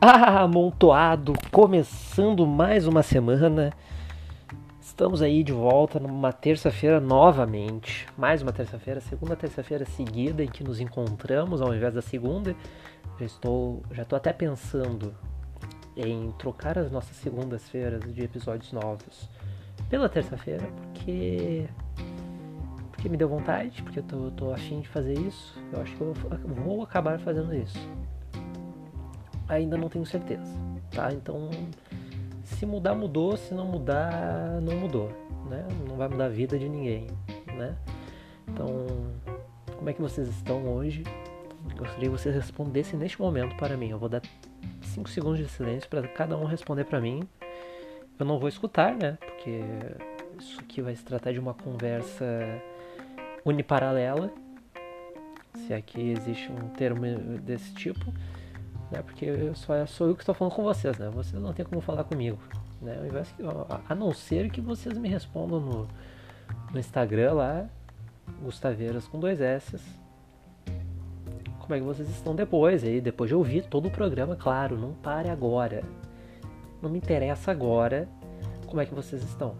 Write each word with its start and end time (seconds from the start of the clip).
Ah, 0.00 0.42
amontoado, 0.42 1.32
começando 1.50 2.46
mais 2.46 2.86
uma 2.86 3.02
semana. 3.02 3.72
Estamos 4.80 5.20
aí 5.20 5.42
de 5.42 5.50
volta 5.52 5.98
numa 5.98 6.32
terça-feira 6.32 7.00
novamente. 7.00 8.06
Mais 8.16 8.40
uma 8.40 8.52
terça-feira, 8.52 9.00
segunda 9.00 9.34
terça-feira 9.34 9.84
seguida 9.84 10.44
em 10.44 10.46
que 10.46 10.62
nos 10.62 10.78
encontramos 10.78 11.60
ao 11.60 11.74
invés 11.74 11.94
da 11.94 12.00
segunda. 12.00 12.54
Já 13.18 13.26
estou, 13.26 13.82
já 13.90 14.02
estou 14.04 14.16
até 14.16 14.32
pensando 14.32 15.12
em 15.96 16.30
trocar 16.38 16.78
as 16.78 16.92
nossas 16.92 17.16
segundas-feiras 17.16 18.00
de 18.14 18.22
episódios 18.22 18.72
novos 18.72 19.28
pela 19.90 20.08
terça-feira, 20.08 20.64
porque 20.76 21.66
porque 22.92 23.08
me 23.08 23.16
deu 23.16 23.28
vontade, 23.28 23.82
porque 23.82 23.98
eu 23.98 24.04
tô, 24.04 24.30
tô 24.30 24.52
afim 24.52 24.78
de 24.80 24.88
fazer 24.88 25.18
isso. 25.18 25.58
Eu 25.72 25.82
acho 25.82 25.96
que 25.96 26.00
eu 26.00 26.14
vou 26.64 26.84
acabar 26.84 27.18
fazendo 27.18 27.52
isso 27.52 27.97
ainda 29.48 29.76
não 29.76 29.88
tenho 29.88 30.04
certeza, 30.04 30.52
tá? 30.90 31.12
Então, 31.12 31.50
se 32.44 32.66
mudar, 32.66 32.94
mudou, 32.94 33.36
se 33.36 33.54
não 33.54 33.66
mudar, 33.66 34.60
não 34.60 34.76
mudou, 34.76 35.10
né? 35.48 35.66
Não 35.88 35.96
vai 35.96 36.08
mudar 36.08 36.26
a 36.26 36.28
vida 36.28 36.58
de 36.58 36.68
ninguém, 36.68 37.06
né? 37.56 37.76
Então, 38.46 38.86
como 39.76 39.88
é 39.88 39.92
que 39.92 40.00
vocês 40.00 40.28
estão 40.28 40.66
hoje? 40.74 41.04
Gostaria 41.76 42.04
que 42.04 42.08
vocês 42.08 42.34
respondessem 42.34 42.98
neste 42.98 43.20
momento 43.20 43.56
para 43.56 43.76
mim. 43.76 43.90
Eu 43.90 43.98
vou 43.98 44.08
dar 44.08 44.22
5 44.82 45.08
segundos 45.08 45.38
de 45.38 45.48
silêncio 45.48 45.88
para 45.88 46.06
cada 46.08 46.36
um 46.36 46.44
responder 46.44 46.84
para 46.84 47.00
mim. 47.00 47.28
Eu 48.18 48.26
não 48.26 48.38
vou 48.38 48.48
escutar, 48.48 48.96
né? 48.96 49.18
Porque 49.20 49.60
isso 50.38 50.58
aqui 50.60 50.80
vai 50.82 50.94
se 50.94 51.04
tratar 51.04 51.32
de 51.32 51.38
uma 51.38 51.54
conversa 51.54 52.24
uniparalela. 53.44 54.32
Se 55.54 55.74
aqui 55.74 56.10
existe 56.10 56.50
um 56.50 56.68
termo 56.70 57.02
desse 57.40 57.72
tipo 57.74 58.12
né? 58.90 59.02
Porque 59.02 59.24
eu 59.24 59.54
só 59.54 59.84
sou 59.86 60.08
eu 60.08 60.14
que 60.14 60.22
estou 60.22 60.34
falando 60.34 60.54
com 60.54 60.62
vocês, 60.62 60.98
né? 60.98 61.08
Vocês 61.10 61.40
não 61.40 61.52
tem 61.52 61.64
como 61.64 61.80
falar 61.80 62.04
comigo, 62.04 62.38
né? 62.80 62.96
A 63.88 63.94
não 63.94 64.12
ser 64.12 64.50
que 64.50 64.60
vocês 64.60 64.96
me 64.96 65.08
respondam 65.08 65.60
no, 65.60 65.88
no 66.72 66.78
Instagram 66.78 67.34
lá, 67.34 67.66
Gustaveiras 68.42 69.06
com 69.06 69.18
dois 69.18 69.40
S. 69.40 69.76
Como 71.60 71.74
é 71.74 71.78
que 71.78 71.84
vocês 71.84 72.08
estão 72.08 72.34
depois 72.34 72.82
aí? 72.82 73.00
Depois 73.00 73.28
de 73.28 73.34
ouvir 73.34 73.66
todo 73.66 73.88
o 73.88 73.90
programa, 73.90 74.36
claro, 74.36 74.78
não 74.78 74.92
pare 74.94 75.28
agora. 75.28 75.82
Não 76.80 76.88
me 76.88 76.98
interessa 76.98 77.50
agora 77.50 78.08
como 78.66 78.80
é 78.80 78.86
que 78.86 78.94
vocês 78.94 79.22
estão. 79.22 79.54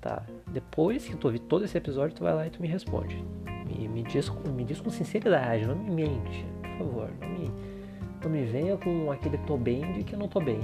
Tá? 0.00 0.22
Depois 0.48 1.06
que 1.06 1.16
tu 1.16 1.26
ouvir 1.26 1.38
todo 1.40 1.64
esse 1.64 1.76
episódio, 1.76 2.14
tu 2.14 2.22
vai 2.22 2.34
lá 2.34 2.46
e 2.46 2.50
tu 2.50 2.60
me 2.60 2.68
responde. 2.68 3.16
Me, 3.66 3.88
me, 3.88 4.02
diz, 4.02 4.28
me 4.54 4.64
diz 4.64 4.80
com 4.80 4.90
sinceridade, 4.90 5.66
não 5.66 5.74
me 5.74 5.90
mente, 5.90 6.46
por 6.60 6.78
favor. 6.78 7.10
Não 7.20 7.28
me, 7.28 7.52
não 8.26 8.32
me 8.32 8.44
venha 8.44 8.76
com 8.76 9.10
aquele 9.10 9.38
tô 9.38 9.56
bem 9.56 9.92
de 9.92 10.02
que 10.02 10.14
eu 10.14 10.18
não 10.18 10.28
tô 10.28 10.40
bem. 10.40 10.60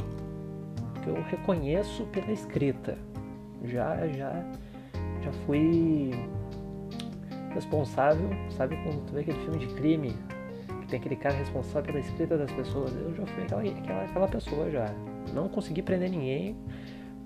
Porque 0.94 1.10
eu 1.10 1.22
reconheço 1.22 2.04
pela 2.06 2.30
escrita. 2.32 2.98
Já, 3.64 4.08
já, 4.08 4.44
já 5.22 5.32
fui 5.46 6.10
responsável, 7.54 8.28
sabe 8.50 8.76
quando 8.82 9.06
tu 9.06 9.12
vê 9.12 9.20
aquele 9.20 9.38
filme 9.38 9.58
de 9.58 9.66
crime, 9.74 10.12
que 10.80 10.86
tem 10.88 10.98
aquele 10.98 11.16
cara 11.16 11.36
responsável 11.36 11.82
pela 11.82 12.00
escrita 12.00 12.36
das 12.36 12.50
pessoas, 12.50 12.92
eu 12.96 13.14
já 13.14 13.26
fui 13.26 13.44
aquela, 13.44 13.62
aquela, 13.62 14.02
aquela 14.02 14.28
pessoa 14.28 14.70
já. 14.70 14.92
Não 15.32 15.48
consegui 15.48 15.82
prender 15.82 16.10
ninguém, 16.10 16.56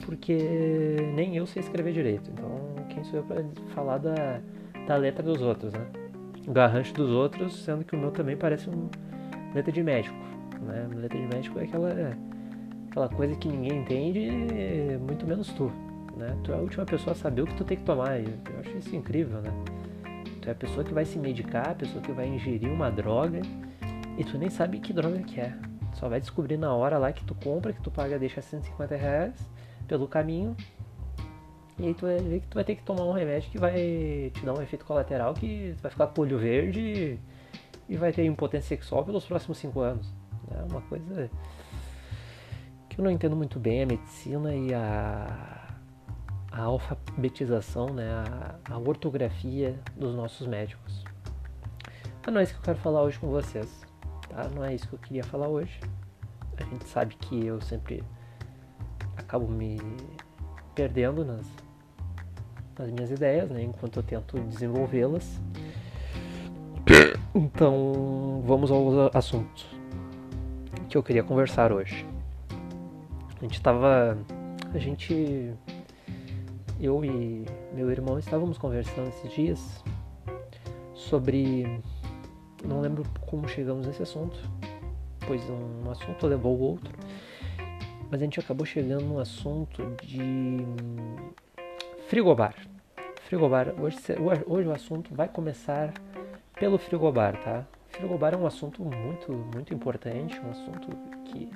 porque 0.04 0.96
nem 1.14 1.36
eu 1.36 1.46
sei 1.46 1.62
escrever 1.62 1.92
direito. 1.94 2.30
Então, 2.30 2.50
quem 2.90 3.02
sou 3.04 3.20
eu 3.20 3.24
para 3.24 3.42
falar 3.74 3.98
da, 3.98 4.40
da 4.86 4.96
letra 4.96 5.22
dos 5.22 5.40
outros, 5.40 5.72
né? 5.72 5.86
Garrancho 6.48 6.92
dos 6.92 7.10
outros, 7.10 7.64
sendo 7.64 7.84
que 7.84 7.96
o 7.96 7.98
meu 7.98 8.10
também 8.10 8.36
parece 8.36 8.68
um 8.68 8.88
letra 9.56 9.72
de 9.72 9.82
médico. 9.82 10.16
Né? 10.60 10.88
Letra 10.94 11.18
de 11.18 11.26
médico 11.26 11.58
é 11.58 11.64
aquela, 11.64 12.16
aquela 12.90 13.08
coisa 13.08 13.34
que 13.36 13.48
ninguém 13.48 13.80
entende, 13.80 14.30
muito 15.00 15.26
menos 15.26 15.48
tu. 15.52 15.72
Né? 16.16 16.36
Tu 16.44 16.52
é 16.52 16.54
a 16.54 16.58
última 16.58 16.84
pessoa 16.84 17.12
a 17.12 17.16
saber 17.16 17.42
o 17.42 17.46
que 17.46 17.54
tu 17.54 17.64
tem 17.64 17.76
que 17.76 17.84
tomar. 17.84 18.20
Eu, 18.20 18.28
eu 18.28 18.60
acho 18.60 18.76
isso 18.76 18.94
incrível, 18.94 19.40
né? 19.40 19.50
Tu 20.40 20.48
é 20.48 20.52
a 20.52 20.54
pessoa 20.54 20.84
que 20.84 20.92
vai 20.92 21.04
se 21.04 21.18
medicar, 21.18 21.70
a 21.70 21.74
pessoa 21.74 22.02
que 22.02 22.12
vai 22.12 22.28
ingerir 22.28 22.70
uma 22.70 22.90
droga 22.90 23.40
e 24.18 24.24
tu 24.24 24.38
nem 24.38 24.50
sabe 24.50 24.78
que 24.78 24.92
droga 24.92 25.18
que 25.20 25.40
é. 25.40 25.54
Só 25.94 26.08
vai 26.08 26.20
descobrir 26.20 26.58
na 26.58 26.74
hora 26.74 26.98
lá 26.98 27.12
que 27.12 27.24
tu 27.24 27.34
compra, 27.34 27.72
que 27.72 27.80
tu 27.80 27.90
paga, 27.90 28.18
deixa 28.18 28.42
150 28.42 28.94
reais 28.94 29.34
pelo 29.88 30.06
caminho. 30.06 30.54
E 31.78 31.86
aí 31.86 31.94
tu 31.94 32.06
vai 32.06 32.18
ver 32.18 32.40
que 32.40 32.46
tu 32.46 32.54
vai 32.54 32.64
ter 32.64 32.74
que 32.76 32.82
tomar 32.82 33.04
um 33.04 33.12
remédio 33.12 33.50
que 33.50 33.58
vai 33.58 34.30
te 34.32 34.44
dar 34.44 34.54
um 34.54 34.62
efeito 34.62 34.84
colateral 34.84 35.34
que 35.34 35.74
tu 35.76 35.82
vai 35.82 35.90
ficar 35.90 36.06
com 36.06 36.22
olho 36.22 36.38
verde 36.38 37.18
e 37.88 37.96
vai 37.96 38.12
ter 38.12 38.24
impotência 38.24 38.68
sexual 38.68 39.04
pelos 39.04 39.24
próximos 39.24 39.58
5 39.58 39.80
anos. 39.80 40.12
É 40.50 40.72
uma 40.72 40.80
coisa 40.82 41.30
que 42.88 43.00
eu 43.00 43.04
não 43.04 43.10
entendo 43.10 43.36
muito 43.36 43.58
bem 43.58 43.82
a 43.82 43.86
medicina 43.86 44.54
e 44.54 44.72
a, 44.72 45.76
a 46.50 46.62
alfabetização, 46.62 47.92
né, 47.92 48.08
a, 48.08 48.74
a 48.74 48.78
ortografia 48.78 49.78
dos 49.96 50.14
nossos 50.14 50.46
médicos. 50.46 51.04
Mas 52.24 52.34
não 52.34 52.40
é 52.40 52.44
isso 52.44 52.54
que 52.54 52.58
eu 52.58 52.64
quero 52.64 52.78
falar 52.78 53.02
hoje 53.02 53.18
com 53.18 53.28
vocês, 53.28 53.86
tá? 54.28 54.48
Não 54.48 54.64
é 54.64 54.74
isso 54.74 54.88
que 54.88 54.94
eu 54.94 54.98
queria 54.98 55.22
falar 55.22 55.48
hoje. 55.48 55.78
A 56.56 56.64
gente 56.64 56.84
sabe 56.88 57.14
que 57.16 57.46
eu 57.46 57.60
sempre 57.60 58.02
acabo 59.16 59.46
me 59.46 59.78
perdendo 60.74 61.24
nas, 61.24 61.46
nas 62.78 62.90
minhas 62.90 63.10
ideias, 63.10 63.50
né, 63.50 63.62
enquanto 63.62 63.98
eu 63.98 64.02
tento 64.02 64.40
desenvolvê-las. 64.40 65.40
Então, 67.38 68.42
vamos 68.46 68.70
aos 68.70 69.14
assuntos 69.14 69.66
que 70.88 70.96
eu 70.96 71.02
queria 71.02 71.22
conversar 71.22 71.70
hoje. 71.70 72.06
A 73.36 73.42
gente 73.42 73.56
estava. 73.56 74.16
A 74.72 74.78
gente. 74.78 75.52
Eu 76.80 77.04
e 77.04 77.44
meu 77.74 77.90
irmão 77.90 78.18
estávamos 78.18 78.56
conversando 78.56 79.08
esses 79.08 79.30
dias 79.34 79.84
sobre. 80.94 81.82
Não 82.64 82.80
lembro 82.80 83.02
como 83.26 83.46
chegamos 83.46 83.86
nesse 83.86 84.02
assunto, 84.02 84.38
pois 85.26 85.42
um 85.50 85.90
assunto 85.90 86.26
levou 86.26 86.56
o 86.56 86.60
outro. 86.62 86.94
Mas 88.10 88.22
a 88.22 88.24
gente 88.24 88.40
acabou 88.40 88.64
chegando 88.64 89.04
no 89.04 89.18
assunto 89.18 89.94
de 90.02 90.64
frigobar. 92.08 92.54
Frigobar. 93.24 93.74
Hoje, 93.78 93.98
hoje 94.46 94.68
o 94.68 94.72
assunto 94.72 95.14
vai 95.14 95.28
começar 95.28 95.92
pelo 96.56 96.78
frigobar, 96.78 97.40
tá? 97.42 97.64
Frigobar 97.90 98.34
é 98.34 98.36
um 98.36 98.46
assunto 98.46 98.82
muito, 98.82 99.32
muito 99.54 99.72
importante, 99.72 100.40
um 100.40 100.50
assunto 100.50 100.88
que 101.26 101.50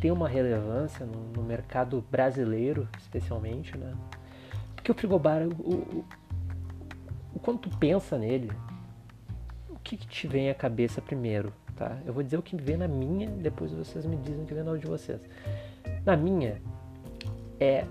tem 0.00 0.10
uma 0.10 0.28
relevância 0.28 1.04
no, 1.04 1.30
no 1.32 1.42
mercado 1.42 2.04
brasileiro, 2.10 2.88
especialmente, 2.98 3.76
né? 3.76 3.94
Porque 4.74 4.90
o 4.90 4.94
frigobar, 4.94 5.42
o, 5.42 5.50
o, 5.50 6.04
o, 7.34 7.38
quando 7.40 7.58
tu 7.58 7.78
pensa 7.78 8.18
nele, 8.18 8.50
o 9.68 9.78
que, 9.78 9.96
que 9.96 10.06
te 10.06 10.26
vem 10.26 10.50
à 10.50 10.54
cabeça 10.54 11.02
primeiro, 11.02 11.52
tá? 11.76 11.98
Eu 12.06 12.14
vou 12.14 12.22
dizer 12.22 12.38
o 12.38 12.42
que 12.42 12.56
vem 12.56 12.78
na 12.78 12.88
minha, 12.88 13.28
depois 13.28 13.72
vocês 13.72 14.06
me 14.06 14.16
dizem 14.16 14.42
o 14.42 14.46
que 14.46 14.54
vem 14.54 14.64
na 14.64 14.74
de 14.74 14.86
vocês. 14.86 15.20
Na 16.04 16.16
minha, 16.16 16.60
é 17.58 17.84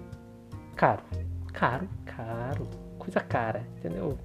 caro. 0.76 1.04
Caro, 1.54 1.88
caro. 2.06 2.68
Coisa 2.98 3.20
cara, 3.20 3.64
entendeu? 3.78 4.18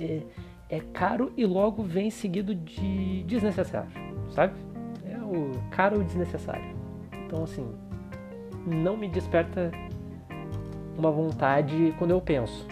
É, 0.00 0.22
é 0.68 0.80
caro 0.80 1.32
e 1.36 1.46
logo 1.46 1.82
vem 1.82 2.10
seguido 2.10 2.54
de 2.54 3.22
desnecessário, 3.24 3.90
sabe? 4.30 4.54
É 5.04 5.16
o 5.18 5.52
caro 5.70 6.00
e 6.02 6.04
desnecessário. 6.04 6.76
Então, 7.26 7.44
assim, 7.44 7.66
não 8.66 8.96
me 8.96 9.08
desperta 9.08 9.70
uma 10.96 11.10
vontade 11.10 11.94
quando 11.98 12.10
eu 12.10 12.20
penso, 12.20 12.66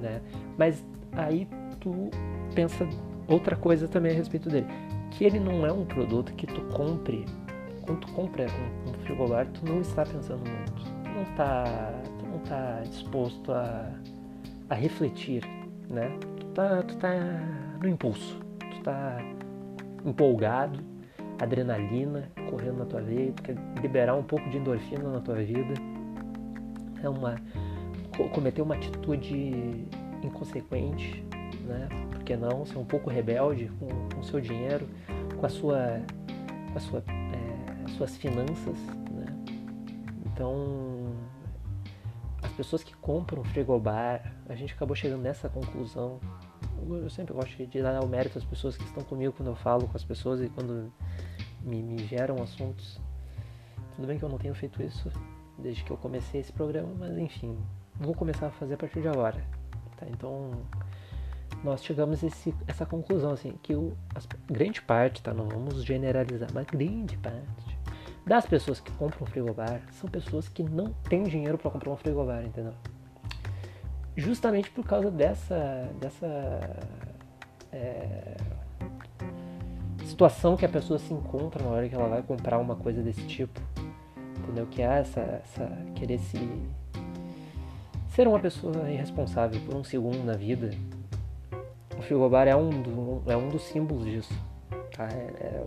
né? 0.00 0.20
Mas 0.58 0.84
aí 1.12 1.48
tu 1.80 2.10
pensa 2.54 2.86
outra 3.26 3.56
coisa 3.56 3.88
também 3.88 4.12
a 4.12 4.14
respeito 4.14 4.48
dele, 4.50 4.66
que 5.10 5.24
ele 5.24 5.38
não 5.38 5.64
é 5.66 5.72
um 5.72 5.84
produto 5.84 6.32
que 6.34 6.46
tu 6.46 6.60
compre, 6.74 7.24
quando 7.82 8.00
tu 8.00 8.12
compra 8.12 8.46
um, 8.46 8.90
um 8.90 8.94
frigobar, 9.04 9.46
tu 9.46 9.64
não 9.66 9.80
está 9.80 10.04
pensando 10.04 10.40
muito, 10.40 10.72
tu 10.72 11.10
não 11.10 11.22
está, 11.22 11.64
tu 12.18 12.26
não 12.26 12.38
tá 12.40 12.80
disposto 12.84 13.52
a, 13.52 13.90
a 14.68 14.74
refletir, 14.74 15.42
né? 15.88 16.10
Tá, 16.52 16.82
tu 16.82 16.96
tá 16.96 17.10
no 17.80 17.88
impulso, 17.88 18.38
tu 18.58 18.82
tá 18.82 19.18
empolgado, 20.04 20.80
adrenalina 21.40 22.30
correndo 22.50 22.78
na 22.78 22.84
tua 22.84 23.00
veia, 23.00 23.32
tu 23.32 23.42
quer 23.42 23.56
liberar 23.80 24.14
um 24.14 24.22
pouco 24.22 24.48
de 24.50 24.58
endorfina 24.58 25.10
na 25.10 25.20
tua 25.20 25.36
vida. 25.36 25.74
É 27.02 27.08
uma 27.08 27.36
cometer 28.32 28.62
uma 28.62 28.74
atitude 28.74 29.86
inconsequente, 30.22 31.24
né? 31.64 31.88
Por 32.10 32.22
que 32.22 32.36
não 32.36 32.64
ser 32.64 32.78
um 32.78 32.84
pouco 32.84 33.10
rebelde 33.10 33.70
com 33.78 34.20
o 34.20 34.22
seu 34.22 34.40
dinheiro, 34.40 34.86
com 35.38 35.46
a 35.46 35.48
sua, 35.48 36.00
com 36.70 36.76
a 36.76 36.80
sua, 36.80 37.04
é, 37.08 37.88
suas 37.96 38.16
finanças, 38.16 38.76
né? 39.10 39.26
Então 40.26 41.14
as 42.42 42.52
pessoas 42.52 42.82
que 42.82 42.94
compram 42.96 43.42
frigobar, 43.44 44.34
a 44.48 44.54
gente 44.54 44.74
acabou 44.74 44.94
chegando 44.94 45.22
nessa 45.22 45.48
conclusão 45.48 46.20
eu 46.90 47.10
sempre 47.10 47.32
gosto 47.34 47.66
de 47.66 47.82
dar 47.82 48.02
o 48.02 48.08
mérito 48.08 48.38
às 48.38 48.44
pessoas 48.44 48.76
que 48.76 48.84
estão 48.84 49.02
comigo 49.04 49.32
quando 49.32 49.48
eu 49.48 49.56
falo 49.56 49.86
com 49.86 49.96
as 49.96 50.04
pessoas 50.04 50.40
e 50.40 50.48
quando 50.48 50.92
me, 51.62 51.82
me 51.82 51.98
geram 52.06 52.42
assuntos. 52.42 53.00
Tudo 53.96 54.06
bem 54.06 54.18
que 54.18 54.24
eu 54.24 54.28
não 54.28 54.38
tenho 54.38 54.54
feito 54.54 54.82
isso 54.82 55.10
desde 55.58 55.84
que 55.84 55.90
eu 55.90 55.96
comecei 55.96 56.40
esse 56.40 56.52
programa, 56.52 56.92
mas 56.98 57.16
enfim, 57.18 57.56
vou 57.96 58.14
começar 58.14 58.46
a 58.46 58.50
fazer 58.50 58.74
a 58.74 58.76
partir 58.76 59.00
de 59.00 59.08
agora. 59.08 59.42
Tá? 59.96 60.06
Então, 60.08 60.50
nós 61.62 61.84
chegamos 61.84 62.22
a 62.24 62.26
esse, 62.26 62.54
essa 62.66 62.84
conclusão, 62.84 63.30
assim, 63.32 63.52
que 63.62 63.74
o, 63.74 63.96
as, 64.14 64.26
grande 64.50 64.82
parte, 64.82 65.22
tá? 65.22 65.32
Não 65.32 65.48
vamos 65.48 65.84
generalizar, 65.84 66.48
mas 66.52 66.66
grande 66.66 67.16
parte 67.18 67.78
das 68.26 68.46
pessoas 68.46 68.80
que 68.80 68.90
compram 68.92 69.22
um 69.22 69.26
frigobar 69.26 69.82
são 69.92 70.08
pessoas 70.08 70.48
que 70.48 70.62
não 70.62 70.92
têm 71.08 71.24
dinheiro 71.24 71.58
para 71.58 71.70
comprar 71.70 71.90
um 71.90 71.96
frigobar, 71.96 72.44
entendeu? 72.44 72.74
Justamente 74.16 74.70
por 74.70 74.84
causa 74.84 75.10
dessa, 75.10 75.88
dessa 75.98 76.26
é, 77.72 78.36
situação 80.04 80.56
que 80.56 80.66
a 80.66 80.68
pessoa 80.68 80.98
se 80.98 81.12
encontra 81.12 81.62
na 81.64 81.70
hora 81.70 81.88
que 81.88 81.94
ela 81.94 82.08
vai 82.08 82.22
comprar 82.22 82.58
uma 82.58 82.76
coisa 82.76 83.02
desse 83.02 83.22
tipo, 83.26 83.58
entendeu? 84.38 84.66
Que 84.66 84.82
é 84.82 84.84
essa, 84.84 85.20
essa 85.20 85.70
querer 85.94 86.18
se 86.18 86.38
ser 88.08 88.28
uma 88.28 88.38
pessoa 88.38 88.90
irresponsável 88.90 89.58
por 89.62 89.74
um 89.74 89.82
segundo 89.82 90.22
na 90.22 90.34
vida. 90.34 90.70
O 91.98 92.02
frigobar 92.02 92.46
é 92.46 92.54
um, 92.54 92.68
do, 92.68 93.22
é 93.30 93.36
um 93.36 93.48
dos 93.48 93.62
símbolos 93.62 94.04
disso. 94.04 94.34
Tá? 94.94 95.08
É, 95.08 95.30
é, 95.40 95.66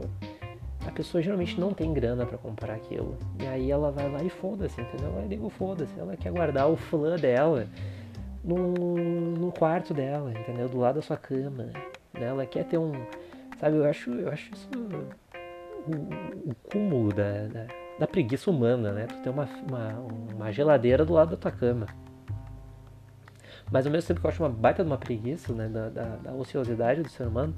a 0.85 0.91
pessoa 0.91 1.23
geralmente 1.23 1.59
não 1.59 1.73
tem 1.73 1.91
grana 1.91 2.25
para 2.25 2.37
comprar 2.37 2.75
aquilo. 2.75 3.17
E 3.41 3.47
aí 3.47 3.71
ela 3.71 3.91
vai 3.91 4.11
lá 4.11 4.21
e 4.23 4.29
foda-se, 4.29 4.79
entendeu? 4.79 5.09
Ela 5.09 5.25
liga 5.25 5.43
o 5.43 5.49
foda-se. 5.49 5.99
Ela 5.99 6.15
quer 6.15 6.31
guardar 6.31 6.69
o 6.69 6.75
flan 6.75 7.15
dela 7.15 7.67
no, 8.45 8.73
no 9.33 9.51
quarto 9.51 9.93
dela, 9.93 10.31
entendeu? 10.31 10.69
Do 10.69 10.77
lado 10.77 10.95
da 10.95 11.01
sua 11.01 11.17
cama. 11.17 11.63
Né? 11.63 11.73
Ela 12.13 12.45
quer 12.45 12.65
ter 12.65 12.77
um. 12.77 12.93
Sabe, 13.59 13.77
eu 13.77 13.85
acho, 13.85 14.11
eu 14.11 14.29
acho 14.29 14.53
isso 14.53 14.69
o, 15.87 16.51
o 16.51 16.55
cúmulo 16.69 17.13
da, 17.13 17.47
da, 17.47 17.67
da, 17.99 18.07
preguiça 18.07 18.49
humana, 18.49 18.91
né? 18.91 19.07
Tu 19.07 19.15
ter 19.21 19.29
uma, 19.29 19.47
uma, 19.67 19.89
uma 20.33 20.51
geladeira 20.51 21.05
do 21.05 21.13
lado 21.13 21.31
da 21.31 21.37
tua 21.37 21.51
cama. 21.51 21.87
Mas 23.71 23.85
ao 23.85 23.91
mesmo 23.91 24.07
tempo 24.07 24.19
que 24.19 24.27
eu 24.27 24.29
acho 24.29 24.43
uma 24.43 24.49
baita 24.49 24.83
de 24.83 24.89
uma 24.89 24.97
preguiça, 24.97 25.53
né? 25.53 25.67
Da, 25.67 25.89
da, 25.89 26.15
da 26.17 26.33
ociosidade 26.33 27.01
do 27.01 27.09
ser 27.09 27.27
humano, 27.27 27.55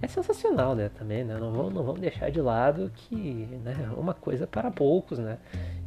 é 0.00 0.06
sensacional, 0.06 0.74
né? 0.74 0.88
Também, 0.88 1.24
né? 1.24 1.36
Não 1.38 1.52
vamos, 1.52 1.74
não 1.74 1.82
vamos 1.82 2.00
deixar 2.00 2.30
de 2.30 2.40
lado 2.40 2.90
que 2.94 3.48
né, 3.64 3.74
é 3.84 4.00
uma 4.00 4.14
coisa 4.14 4.46
para 4.46 4.70
poucos, 4.70 5.18
né? 5.18 5.38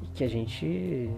E 0.01 0.07
que 0.07 0.23
a 0.23 0.29
gente. 0.29 1.09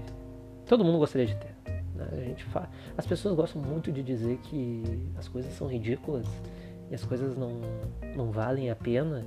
Todo 0.66 0.84
mundo 0.84 1.00
gostaria 1.00 1.28
de 1.28 1.36
ter. 1.36 1.53
Né? 1.96 2.08
A 2.12 2.16
gente 2.16 2.44
fa... 2.46 2.70
As 2.98 3.06
pessoas 3.06 3.36
gostam 3.36 3.62
muito 3.62 3.92
de 3.92 4.04
dizer 4.04 4.38
que 4.44 4.84
as 5.18 5.28
coisas 5.28 5.54
são 5.54 5.68
ridículas 5.68 6.28
e 6.90 6.96
as 6.96 7.04
coisas 7.04 7.38
não, 7.38 7.62
não 8.16 8.32
valem 8.32 8.70
a 8.70 8.76
pena. 8.76 9.26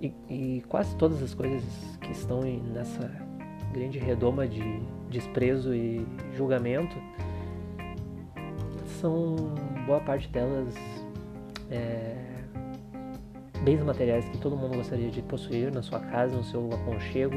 E, 0.00 0.12
e 0.28 0.64
quase 0.68 0.94
todas 0.96 1.22
as 1.22 1.32
coisas 1.34 1.64
que 2.00 2.12
estão 2.12 2.42
nessa 2.42 3.10
grande 3.72 3.98
redoma 3.98 4.46
de 4.46 4.62
desprezo 5.10 5.74
e 5.74 6.06
julgamento 6.34 6.96
são 9.00 9.36
boa 9.86 10.00
parte 10.00 10.28
delas 10.28 10.74
é, 11.70 12.16
bens 13.62 13.82
materiais 13.82 14.28
que 14.28 14.38
todo 14.38 14.56
mundo 14.56 14.76
gostaria 14.76 15.10
de 15.10 15.22
possuir 15.22 15.72
na 15.72 15.82
sua 15.82 16.00
casa, 16.00 16.36
no 16.36 16.44
seu 16.44 16.68
aconchego, 16.72 17.36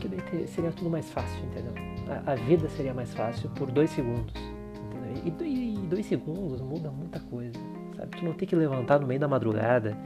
que 0.00 0.08
daí 0.08 0.46
seria 0.46 0.70
tudo 0.70 0.90
mais 0.90 1.10
fácil, 1.10 1.44
entendeu? 1.46 1.93
A, 2.08 2.32
a 2.32 2.34
vida 2.34 2.68
seria 2.68 2.92
mais 2.92 3.14
fácil 3.14 3.48
por 3.50 3.70
dois 3.70 3.90
segundos, 3.90 4.34
entendeu? 4.34 5.46
E, 5.46 5.74
e, 5.74 5.86
dois 5.86 6.06
segundos 6.06 6.60
muda 6.60 6.90
muita 6.90 7.20
coisa, 7.20 7.58
sabe? 7.96 8.16
Tu 8.18 8.24
não 8.24 8.32
tem 8.32 8.46
que 8.46 8.56
levantar 8.56 9.00
no 9.00 9.06
meio 9.06 9.20
da 9.20 9.28
madrugada, 9.28 9.96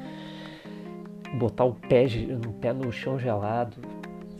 botar 1.39 1.65
o 1.65 1.75
pé, 1.75 2.07
o 2.47 2.53
pé 2.55 2.73
no 2.73 2.93
chão 2.93 3.19
gelado, 3.19 3.77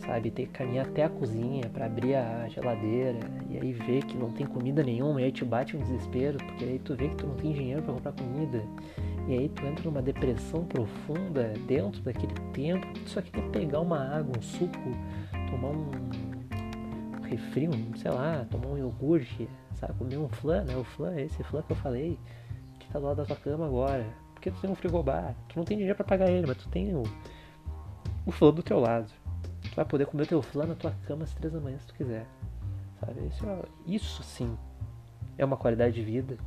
sabe? 0.09 0.31
Ter 0.31 0.47
que 0.47 0.51
caminhar 0.51 0.87
até 0.87 1.03
a 1.03 1.09
cozinha 1.09 1.69
para 1.71 1.85
abrir 1.85 2.15
a 2.15 2.47
geladeira 2.47 3.19
e 3.49 3.57
aí 3.57 3.73
ver 3.73 4.03
que 4.05 4.17
não 4.17 4.31
tem 4.31 4.45
comida 4.45 4.83
nenhuma 4.83 5.21
e 5.21 5.25
aí 5.25 5.31
te 5.31 5.45
bate 5.45 5.77
um 5.77 5.79
desespero, 5.79 6.37
porque 6.37 6.63
aí 6.63 6.79
tu 6.79 6.95
vê 6.95 7.09
que 7.09 7.15
tu 7.15 7.27
não 7.27 7.35
tem 7.35 7.53
dinheiro 7.53 7.81
para 7.83 7.93
comprar 7.93 8.11
comida. 8.13 8.63
E 9.27 9.33
aí 9.33 9.49
tu 9.49 9.65
entra 9.65 9.83
numa 9.85 10.01
depressão 10.01 10.65
profunda 10.65 11.53
dentro 11.67 12.01
daquele 12.01 12.33
tempo, 12.51 12.87
tu 12.93 13.09
só 13.09 13.21
quer 13.21 13.41
pegar 13.51 13.79
uma 13.81 13.99
água, 13.99 14.33
um 14.37 14.41
suco, 14.41 14.89
tomar 15.51 15.69
um, 15.69 15.91
um 15.91 16.28
refri, 17.29 17.67
um, 17.67 17.95
sei 17.95 18.11
lá, 18.11 18.45
tomar 18.49 18.67
um 18.67 18.77
iogurte, 18.77 19.49
sabe? 19.75 19.93
Comer 19.93 20.17
um 20.17 20.29
flan, 20.29 20.63
né? 20.63 20.75
O 20.75 20.83
flan, 20.83 21.15
esse 21.19 21.43
flan 21.43 21.61
que 21.61 21.71
eu 21.71 21.77
falei, 21.77 22.19
que 22.79 22.87
tá 22.89 22.99
do 22.99 23.05
lado 23.05 23.17
da 23.17 23.25
tua 23.25 23.35
cama 23.35 23.65
agora. 23.65 24.05
Porque 24.33 24.51
tu 24.51 24.59
tem 24.61 24.69
um 24.69 24.75
frigobar, 24.75 25.35
tu 25.47 25.57
não 25.57 25.65
tem 25.65 25.77
dinheiro 25.77 25.95
para 25.95 26.05
pagar 26.05 26.29
ele, 26.29 26.47
mas 26.47 26.57
tu 26.57 26.69
tem 26.69 26.95
o, 26.95 27.03
o 28.25 28.31
flan 28.31 28.53
do 28.53 28.63
teu 28.63 28.79
lado. 28.79 29.11
Tu 29.61 29.75
vai 29.75 29.85
poder 29.85 30.05
comer 30.05 30.23
o 30.23 30.27
teu 30.27 30.41
flan 30.41 30.65
na 30.65 30.75
tua 30.75 30.91
cama 31.05 31.23
às 31.23 31.33
três 31.33 31.53
da 31.53 31.59
manhã 31.59 31.77
se 31.77 31.87
tu 31.87 31.93
quiser. 31.93 32.25
Sabe? 32.99 33.27
Isso, 33.27 33.45
é, 33.45 33.61
isso 33.85 34.23
sim 34.23 34.57
é 35.37 35.45
uma 35.45 35.57
qualidade 35.57 35.95
de 35.95 36.03
vida 36.03 36.37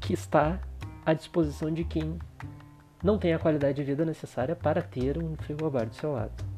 que 0.00 0.12
está 0.12 0.60
à 1.04 1.14
disposição 1.14 1.72
de 1.72 1.84
quem 1.84 2.18
não 3.02 3.18
tem 3.18 3.34
a 3.34 3.38
qualidade 3.38 3.76
de 3.76 3.84
vida 3.84 4.04
necessária 4.04 4.56
para 4.56 4.82
ter 4.82 5.22
um 5.22 5.36
frigobar 5.36 5.86
do 5.86 5.94
seu 5.94 6.12
lado. 6.12 6.53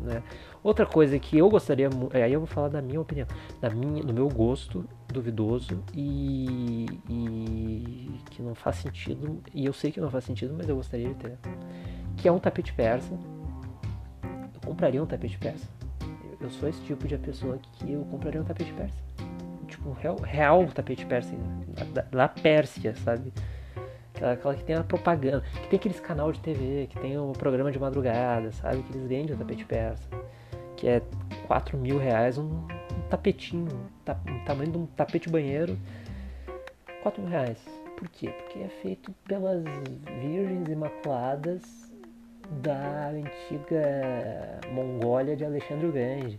Né? 0.00 0.22
Outra 0.62 0.86
coisa 0.86 1.18
que 1.18 1.38
eu 1.38 1.48
gostaria, 1.48 1.88
é, 2.12 2.22
aí 2.22 2.32
eu 2.32 2.40
vou 2.40 2.46
falar 2.46 2.68
da 2.68 2.80
minha 2.80 3.00
opinião, 3.00 3.26
da 3.60 3.70
minha, 3.70 4.02
do 4.02 4.12
meu 4.12 4.28
gosto 4.28 4.88
duvidoso 5.08 5.82
e, 5.94 6.86
e, 7.08 8.10
que 8.30 8.42
não 8.42 8.54
faz 8.54 8.76
sentido, 8.76 9.42
e 9.54 9.64
eu 9.64 9.72
sei 9.72 9.90
que 9.90 10.00
não 10.00 10.10
faz 10.10 10.24
sentido, 10.24 10.54
mas 10.56 10.68
eu 10.68 10.76
gostaria 10.76 11.08
de 11.08 11.14
ter, 11.14 11.38
que 12.16 12.28
é 12.28 12.32
um 12.32 12.38
tapete 12.38 12.72
persa. 12.72 13.12
Eu 14.54 14.60
compraria 14.64 15.02
um 15.02 15.06
tapete 15.06 15.38
persa. 15.38 15.68
Eu, 16.40 16.50
sou 16.50 16.68
esse 16.68 16.80
tipo 16.82 17.08
de 17.08 17.18
pessoa 17.18 17.58
que 17.58 17.92
eu 17.92 18.04
compraria 18.04 18.40
um 18.40 18.44
tapete 18.44 18.72
persa 18.72 19.08
tipo, 19.68 19.92
real, 19.92 20.16
real 20.16 20.66
tapete 20.66 21.06
persa, 21.06 21.34
da, 21.92 22.02
da 22.02 22.28
Pérsia, 22.28 22.94
sabe? 22.96 23.32
Aquela, 24.24 24.54
que 24.54 24.64
tem 24.64 24.76
a 24.76 24.84
propaganda, 24.84 25.42
que 25.62 25.68
tem 25.68 25.78
aqueles 25.78 26.00
canal 26.00 26.32
de 26.32 26.40
TV, 26.40 26.86
que 26.88 26.98
tem 26.98 27.18
o 27.18 27.32
programa 27.32 27.70
de 27.70 27.78
madrugada, 27.78 28.52
sabe? 28.52 28.82
Que 28.82 28.92
eles 28.92 29.08
vendem 29.08 29.34
o 29.34 29.38
tapete 29.38 29.64
persa, 29.64 30.08
que 30.76 30.88
é 30.88 31.02
4 31.46 31.76
mil 31.78 31.98
reais 31.98 32.38
um, 32.38 32.48
um 32.48 33.08
tapetinho, 33.08 33.68
um 34.28 34.44
tamanho 34.44 34.72
de 34.72 34.78
um 34.78 34.86
tapete 34.86 35.28
banheiro, 35.28 35.78
4 37.02 37.22
mil 37.22 37.30
reais. 37.30 37.58
Por 37.96 38.08
quê? 38.08 38.28
Porque 38.28 38.60
é 38.60 38.68
feito 38.82 39.12
pelas 39.26 39.62
virgens 40.20 40.68
imaculadas 40.68 41.62
da 42.62 43.08
antiga 43.08 44.60
Mongólia 44.72 45.36
de 45.36 45.44
Alexandre 45.44 45.86
o 45.86 45.92
Grande 45.92 46.38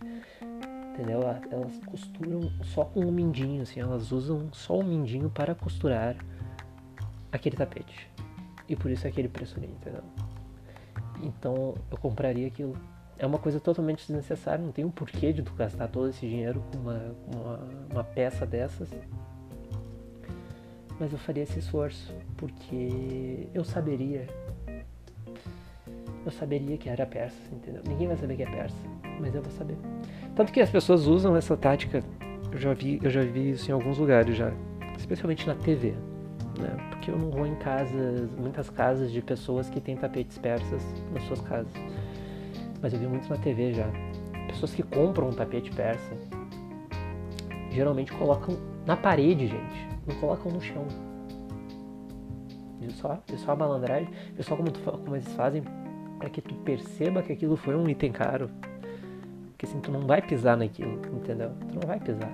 entendeu? 1.00 1.22
Elas 1.50 1.78
costuram 1.86 2.52
só 2.62 2.84
com 2.84 3.00
um 3.00 3.10
mindinho, 3.10 3.62
assim, 3.62 3.80
elas 3.80 4.12
usam 4.12 4.48
só 4.52 4.78
o 4.78 4.84
mindinho 4.84 5.30
para 5.30 5.54
costurar 5.54 6.16
aquele 7.32 7.56
tapete. 7.56 8.08
E 8.68 8.76
por 8.76 8.90
isso 8.90 9.06
é 9.06 9.10
aquele 9.10 9.28
preço 9.28 9.56
ali, 9.58 9.66
entendeu? 9.66 10.02
Então 11.22 11.74
eu 11.90 11.98
compraria 11.98 12.46
aquilo. 12.46 12.76
É 13.18 13.26
uma 13.26 13.38
coisa 13.38 13.60
totalmente 13.60 14.06
desnecessária, 14.06 14.64
não 14.64 14.72
tem 14.72 14.84
um 14.84 14.90
porquê 14.90 15.32
de 15.32 15.42
tu 15.42 15.52
gastar 15.54 15.88
todo 15.88 16.08
esse 16.08 16.26
dinheiro 16.26 16.62
com 16.72 16.78
uma, 16.78 17.14
uma, 17.34 17.68
uma 17.90 18.04
peça 18.04 18.46
dessas. 18.46 18.88
Mas 20.98 21.12
eu 21.12 21.18
faria 21.18 21.42
esse 21.42 21.58
esforço, 21.58 22.14
porque 22.36 23.48
eu 23.52 23.64
saberia. 23.64 24.26
Eu 26.24 26.30
saberia 26.30 26.76
que 26.76 26.88
era 26.88 27.06
persa, 27.06 27.36
entendeu? 27.52 27.82
Ninguém 27.88 28.06
vai 28.06 28.16
saber 28.16 28.36
que 28.36 28.42
é 28.42 28.50
persa, 28.50 28.76
mas 29.18 29.34
eu 29.34 29.42
vou 29.42 29.52
saber. 29.52 29.76
Tanto 30.36 30.52
que 30.52 30.60
as 30.60 30.70
pessoas 30.70 31.06
usam 31.06 31.34
essa 31.34 31.56
tática, 31.56 32.02
eu 32.52 32.58
já 32.58 32.74
vi, 32.74 33.00
eu 33.02 33.10
já 33.10 33.22
vi 33.22 33.50
isso 33.50 33.70
em 33.70 33.74
alguns 33.74 33.98
lugares 33.98 34.36
já, 34.36 34.52
especialmente 34.98 35.46
na 35.46 35.54
TV. 35.54 35.94
Né? 36.60 36.76
Porque 36.90 37.10
eu 37.10 37.18
não 37.18 37.30
vou 37.30 37.46
em 37.46 37.54
casas, 37.56 38.30
muitas 38.38 38.68
casas 38.70 39.10
de 39.10 39.22
pessoas 39.22 39.70
que 39.70 39.80
têm 39.80 39.96
tapetes 39.96 40.38
persas 40.38 40.82
nas 41.12 41.22
suas 41.24 41.40
casas. 41.40 41.72
Mas 42.82 42.92
eu 42.92 42.98
vi 42.98 43.06
muitos 43.06 43.28
na 43.28 43.36
TV 43.36 43.72
já. 43.72 43.86
Pessoas 44.46 44.74
que 44.74 44.82
compram 44.82 45.28
um 45.28 45.32
tapete 45.32 45.70
persa 45.70 46.14
geralmente 47.70 48.12
colocam 48.12 48.56
na 48.86 48.96
parede, 48.96 49.46
gente. 49.46 49.88
Não 50.06 50.14
colocam 50.16 50.50
no 50.50 50.60
chão. 50.60 50.86
Viu 52.80 52.90
só? 52.90 53.22
Viu 53.26 53.38
só 53.38 53.52
a 53.52 53.56
malandragem? 53.56 54.08
Viu 54.34 54.42
só 54.42 54.56
como, 54.56 54.70
tu, 54.70 54.80
como 54.80 55.14
eles 55.14 55.32
fazem 55.34 55.62
para 56.18 56.28
que 56.28 56.40
tu 56.40 56.54
perceba 56.56 57.22
que 57.22 57.32
aquilo 57.32 57.56
foi 57.56 57.76
um 57.76 57.88
item 57.88 58.12
caro? 58.12 58.50
Porque 59.50 59.66
assim, 59.66 59.80
tu 59.80 59.92
não 59.92 60.00
vai 60.00 60.22
pisar 60.22 60.56
naquilo, 60.56 61.00
entendeu? 61.14 61.50
Tu 61.68 61.74
não 61.74 61.86
vai 61.86 62.00
pisar. 62.00 62.30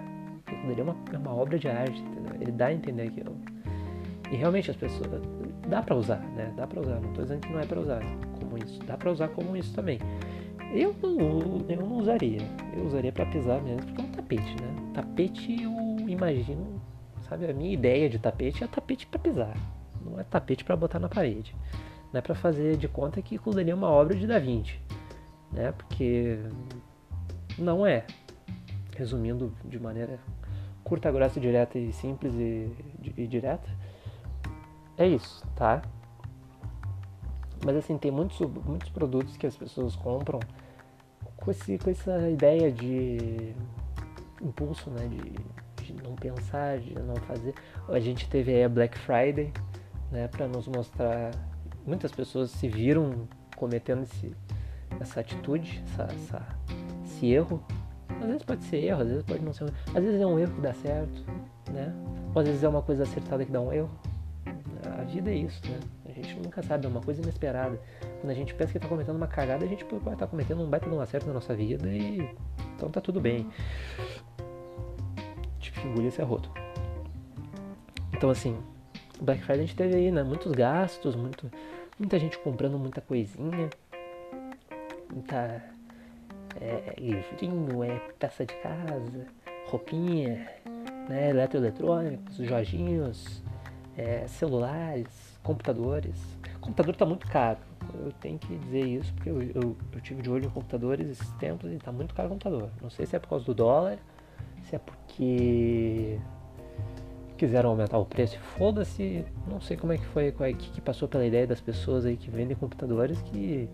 Aquilo 0.46 0.72
ali 0.72 0.80
é 0.80 0.84
uma, 0.84 0.96
é 1.12 1.18
uma 1.18 1.34
obra 1.34 1.58
de 1.58 1.68
arte, 1.68 2.00
entendeu? 2.00 2.34
Ele 2.40 2.52
dá 2.52 2.66
a 2.66 2.72
entender 2.72 3.08
aquilo. 3.08 3.36
E 4.30 4.36
realmente 4.36 4.70
as 4.70 4.76
pessoas. 4.76 5.22
Dá 5.68 5.82
pra 5.82 5.94
usar, 5.94 6.20
né? 6.34 6.52
Dá 6.56 6.66
pra 6.66 6.80
usar. 6.80 7.00
Não 7.00 7.12
tô 7.12 7.22
dizendo 7.22 7.40
que 7.40 7.52
não 7.52 7.60
é 7.60 7.66
pra 7.66 7.80
usar 7.80 8.02
como 8.38 8.58
isso. 8.58 8.78
Dá 8.84 8.96
pra 8.96 9.10
usar 9.10 9.28
como 9.28 9.56
isso 9.56 9.74
também. 9.74 9.98
Eu 10.72 10.94
não, 11.02 11.64
eu 11.68 11.76
não 11.76 11.96
usaria. 11.98 12.40
Eu 12.76 12.86
usaria 12.86 13.12
pra 13.12 13.26
pisar 13.26 13.62
mesmo, 13.62 13.84
porque 13.86 14.00
é 14.00 14.04
um 14.04 14.10
tapete, 14.10 14.56
né? 14.60 14.92
Tapete 14.94 15.62
eu 15.62 16.08
imagino, 16.08 16.80
sabe? 17.28 17.48
A 17.48 17.52
minha 17.52 17.72
ideia 17.72 18.08
de 18.08 18.18
tapete 18.18 18.64
é 18.64 18.66
tapete 18.66 19.06
pra 19.06 19.18
pisar. 19.18 19.56
Não 20.04 20.18
é 20.18 20.24
tapete 20.24 20.64
pra 20.64 20.76
botar 20.76 20.98
na 20.98 21.08
parede. 21.08 21.54
Não 22.12 22.18
é 22.18 22.22
para 22.22 22.34
fazer 22.34 22.76
de 22.76 22.88
conta 22.88 23.22
que 23.22 23.36
aquilo 23.36 23.60
é 23.60 23.74
uma 23.74 23.88
obra 23.88 24.16
de 24.16 24.26
Da 24.26 24.38
Vinci, 24.38 24.78
né? 25.52 25.72
Porque 25.72 26.38
não 27.58 27.86
é. 27.86 28.04
Resumindo 28.96 29.52
de 29.64 29.78
maneira 29.78 30.18
curta, 30.82 31.10
grossa, 31.10 31.38
direta 31.40 31.78
e 31.78 31.92
simples 31.92 32.32
e, 32.34 32.70
e 33.16 33.26
direta, 33.26 33.68
é 34.98 35.06
isso, 35.06 35.44
tá? 35.54 35.82
Mas 37.64 37.76
assim, 37.76 37.96
tem 37.98 38.10
muitos, 38.10 38.38
muitos 38.64 38.90
produtos 38.90 39.36
que 39.36 39.46
as 39.46 39.56
pessoas 39.56 39.96
compram 39.96 40.40
com, 41.36 41.50
esse, 41.50 41.78
com 41.78 41.90
essa 41.90 42.28
ideia 42.28 42.70
de 42.70 43.54
impulso, 44.42 44.90
né? 44.90 45.06
De, 45.08 45.84
de 45.84 46.02
não 46.02 46.14
pensar, 46.14 46.78
de 46.78 46.94
não 46.94 47.16
fazer. 47.16 47.54
A 47.88 48.00
gente 48.00 48.28
teve 48.28 48.52
aí 48.52 48.64
a 48.64 48.68
Black 48.68 48.98
Friday, 48.98 49.52
né? 50.10 50.28
Para 50.28 50.48
nos 50.48 50.66
mostrar. 50.68 51.30
Muitas 51.86 52.10
pessoas 52.10 52.50
se 52.50 52.68
viram 52.68 53.28
cometendo 53.56 54.02
esse, 54.02 54.34
essa 55.00 55.20
atitude, 55.20 55.82
essa, 55.86 56.02
essa, 56.04 56.46
esse 57.04 57.26
erro. 57.26 57.62
Às 58.20 58.26
vezes 58.26 58.42
pode 58.42 58.64
ser 58.64 58.78
erro, 58.78 59.02
às 59.02 59.08
vezes 59.08 59.22
pode 59.22 59.44
não 59.44 59.52
ser. 59.52 59.72
Às 59.94 60.02
vezes 60.02 60.20
é 60.20 60.26
um 60.26 60.38
erro 60.38 60.52
que 60.54 60.60
dá 60.60 60.72
certo, 60.72 61.24
né? 61.70 61.94
Ou 62.34 62.40
às 62.40 62.46
vezes 62.46 62.62
é 62.62 62.68
uma 62.68 62.82
coisa 62.82 63.04
acertada 63.04 63.44
que 63.44 63.52
dá 63.52 63.60
um 63.60 63.72
erro. 63.72 63.90
Vida 65.08 65.30
é 65.30 65.34
isso, 65.34 65.60
né? 65.70 65.80
A 66.06 66.12
gente 66.12 66.34
nunca 66.36 66.62
sabe, 66.62 66.86
é 66.86 66.88
uma 66.88 67.00
coisa 67.00 67.22
inesperada. 67.22 67.80
Quando 68.20 68.30
a 68.30 68.34
gente 68.34 68.54
pensa 68.54 68.72
que 68.72 68.78
está 68.78 68.88
cometendo 68.88 69.16
uma 69.16 69.26
cagada, 69.26 69.64
a 69.64 69.68
gente 69.68 69.84
pode 69.84 70.02
estar 70.02 70.16
tá 70.16 70.26
cometendo 70.26 70.62
um 70.62 70.68
baita 70.68 70.88
de 70.88 70.94
um 70.94 71.00
acerto 71.00 71.26
na 71.26 71.34
nossa 71.34 71.54
vida 71.54 71.88
e 71.88 72.34
então 72.74 72.90
tá 72.90 73.00
tudo 73.00 73.20
bem. 73.20 73.48
Tipo, 75.60 75.80
engolir 75.86 76.08
esse 76.08 76.20
arroto. 76.20 76.50
Então 78.12 78.30
assim, 78.30 78.58
Black 79.20 79.42
Friday 79.42 79.64
a 79.64 79.66
gente 79.66 79.76
teve 79.76 79.94
aí, 79.94 80.10
né? 80.10 80.22
Muitos 80.22 80.52
gastos, 80.52 81.14
muito, 81.14 81.50
muita 81.98 82.18
gente 82.18 82.38
comprando 82.38 82.78
muita 82.78 83.00
coisinha, 83.00 83.70
muita 85.12 85.62
é, 86.60 86.94
livrinho, 86.98 87.82
é 87.84 87.98
peça 88.18 88.44
de 88.44 88.54
casa, 88.56 89.26
roupinha, 89.66 90.48
né? 91.08 91.30
Eletroeletrônicos, 91.30 92.36
jorginhos, 92.36 93.42
é, 93.96 94.26
celulares, 94.26 95.08
computadores. 95.42 96.16
Computador 96.60 96.92
está 96.92 97.06
muito 97.06 97.26
caro. 97.28 97.58
Eu 97.94 98.12
tenho 98.20 98.38
que 98.38 98.56
dizer 98.56 98.84
isso 98.84 99.12
porque 99.14 99.30
eu, 99.30 99.42
eu, 99.42 99.76
eu, 99.92 100.00
tive 100.00 100.22
de 100.22 100.30
olho 100.30 100.46
em 100.46 100.50
computadores 100.50 101.08
esses 101.08 101.30
tempos 101.34 101.70
e 101.70 101.76
está 101.76 101.92
muito 101.92 102.14
caro 102.14 102.28
o 102.28 102.32
computador. 102.32 102.70
Não 102.82 102.90
sei 102.90 103.06
se 103.06 103.16
é 103.16 103.18
por 103.18 103.28
causa 103.28 103.44
do 103.44 103.54
dólar, 103.54 103.98
se 104.64 104.74
é 104.74 104.78
porque 104.78 106.18
quiseram 107.36 107.70
aumentar 107.70 107.98
o 107.98 108.04
preço. 108.04 108.38
Foda-se, 108.38 109.24
não 109.46 109.60
sei 109.60 109.76
como 109.76 109.92
é 109.92 109.98
que 109.98 110.06
foi, 110.06 110.32
qual 110.32 110.48
é, 110.48 110.52
que, 110.52 110.80
passou 110.80 111.06
pela 111.08 111.24
ideia 111.24 111.46
das 111.46 111.60
pessoas 111.60 112.04
aí 112.04 112.16
que 112.16 112.30
vendem 112.30 112.56
computadores 112.56 113.20
que 113.22 113.68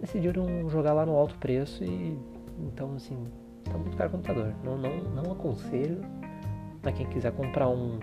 decidiram 0.00 0.68
jogar 0.68 0.92
lá 0.92 1.04
no 1.04 1.16
alto 1.16 1.36
preço 1.38 1.82
e 1.84 2.18
então 2.60 2.94
assim, 2.94 3.16
tá 3.64 3.76
muito 3.76 3.96
caro 3.96 4.10
o 4.10 4.12
computador. 4.12 4.54
Não, 4.62 4.78
não, 4.78 4.98
não 5.10 5.32
aconselho 5.32 6.00
a 6.84 6.92
quem 6.92 7.06
quiser 7.06 7.32
comprar 7.32 7.68
um 7.68 7.98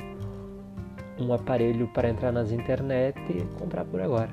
um 1.19 1.33
aparelho 1.33 1.87
para 1.87 2.09
entrar 2.09 2.31
nas 2.31 2.51
internet 2.51 3.19
e 3.29 3.43
comprar 3.59 3.85
por 3.85 4.01
agora. 4.01 4.29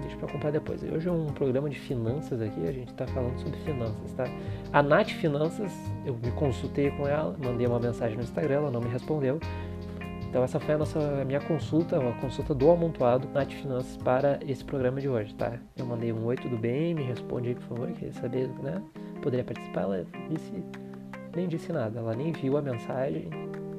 Deixa 0.00 0.16
para 0.16 0.28
comprar 0.28 0.50
depois. 0.50 0.82
Hoje 0.82 1.08
é 1.08 1.12
um 1.12 1.26
programa 1.26 1.68
de 1.70 1.78
finanças 1.78 2.40
aqui, 2.40 2.66
a 2.66 2.72
gente 2.72 2.90
está 2.90 3.06
falando 3.06 3.38
sobre 3.38 3.58
finanças, 3.60 4.12
tá? 4.12 4.24
A 4.72 4.82
Nath 4.82 5.10
Finanças, 5.10 5.72
eu 6.04 6.14
me 6.14 6.30
consultei 6.32 6.90
com 6.90 7.06
ela, 7.06 7.36
mandei 7.42 7.66
uma 7.66 7.78
mensagem 7.78 8.16
no 8.16 8.22
Instagram, 8.22 8.54
ela 8.54 8.70
não 8.70 8.80
me 8.80 8.88
respondeu. 8.88 9.38
Então 10.28 10.42
essa 10.42 10.58
foi 10.58 10.74
a 10.74 10.78
nossa 10.78 10.98
a 11.20 11.24
minha 11.24 11.40
consulta, 11.40 11.98
a 11.98 12.12
consulta 12.14 12.54
do 12.54 12.70
amontoado 12.70 13.28
Nath 13.32 13.52
Finanças 13.52 13.96
para 13.98 14.40
esse 14.46 14.64
programa 14.64 15.00
de 15.00 15.08
hoje, 15.08 15.34
tá? 15.34 15.58
Eu 15.76 15.86
mandei 15.86 16.12
um 16.12 16.24
oi, 16.24 16.36
tudo 16.36 16.56
bem? 16.56 16.94
Me 16.94 17.02
responde 17.02 17.50
aí, 17.50 17.54
por 17.54 17.64
favor, 17.64 17.88
queria 17.92 18.12
saber, 18.14 18.48
né? 18.62 18.82
Poderia 19.22 19.44
participar? 19.44 19.82
Ela 19.82 20.06
disse, 20.30 20.52
nem 21.36 21.46
disse 21.46 21.72
nada, 21.72 22.00
ela 22.00 22.16
nem 22.16 22.32
viu 22.32 22.56
a 22.56 22.62
mensagem. 22.62 23.28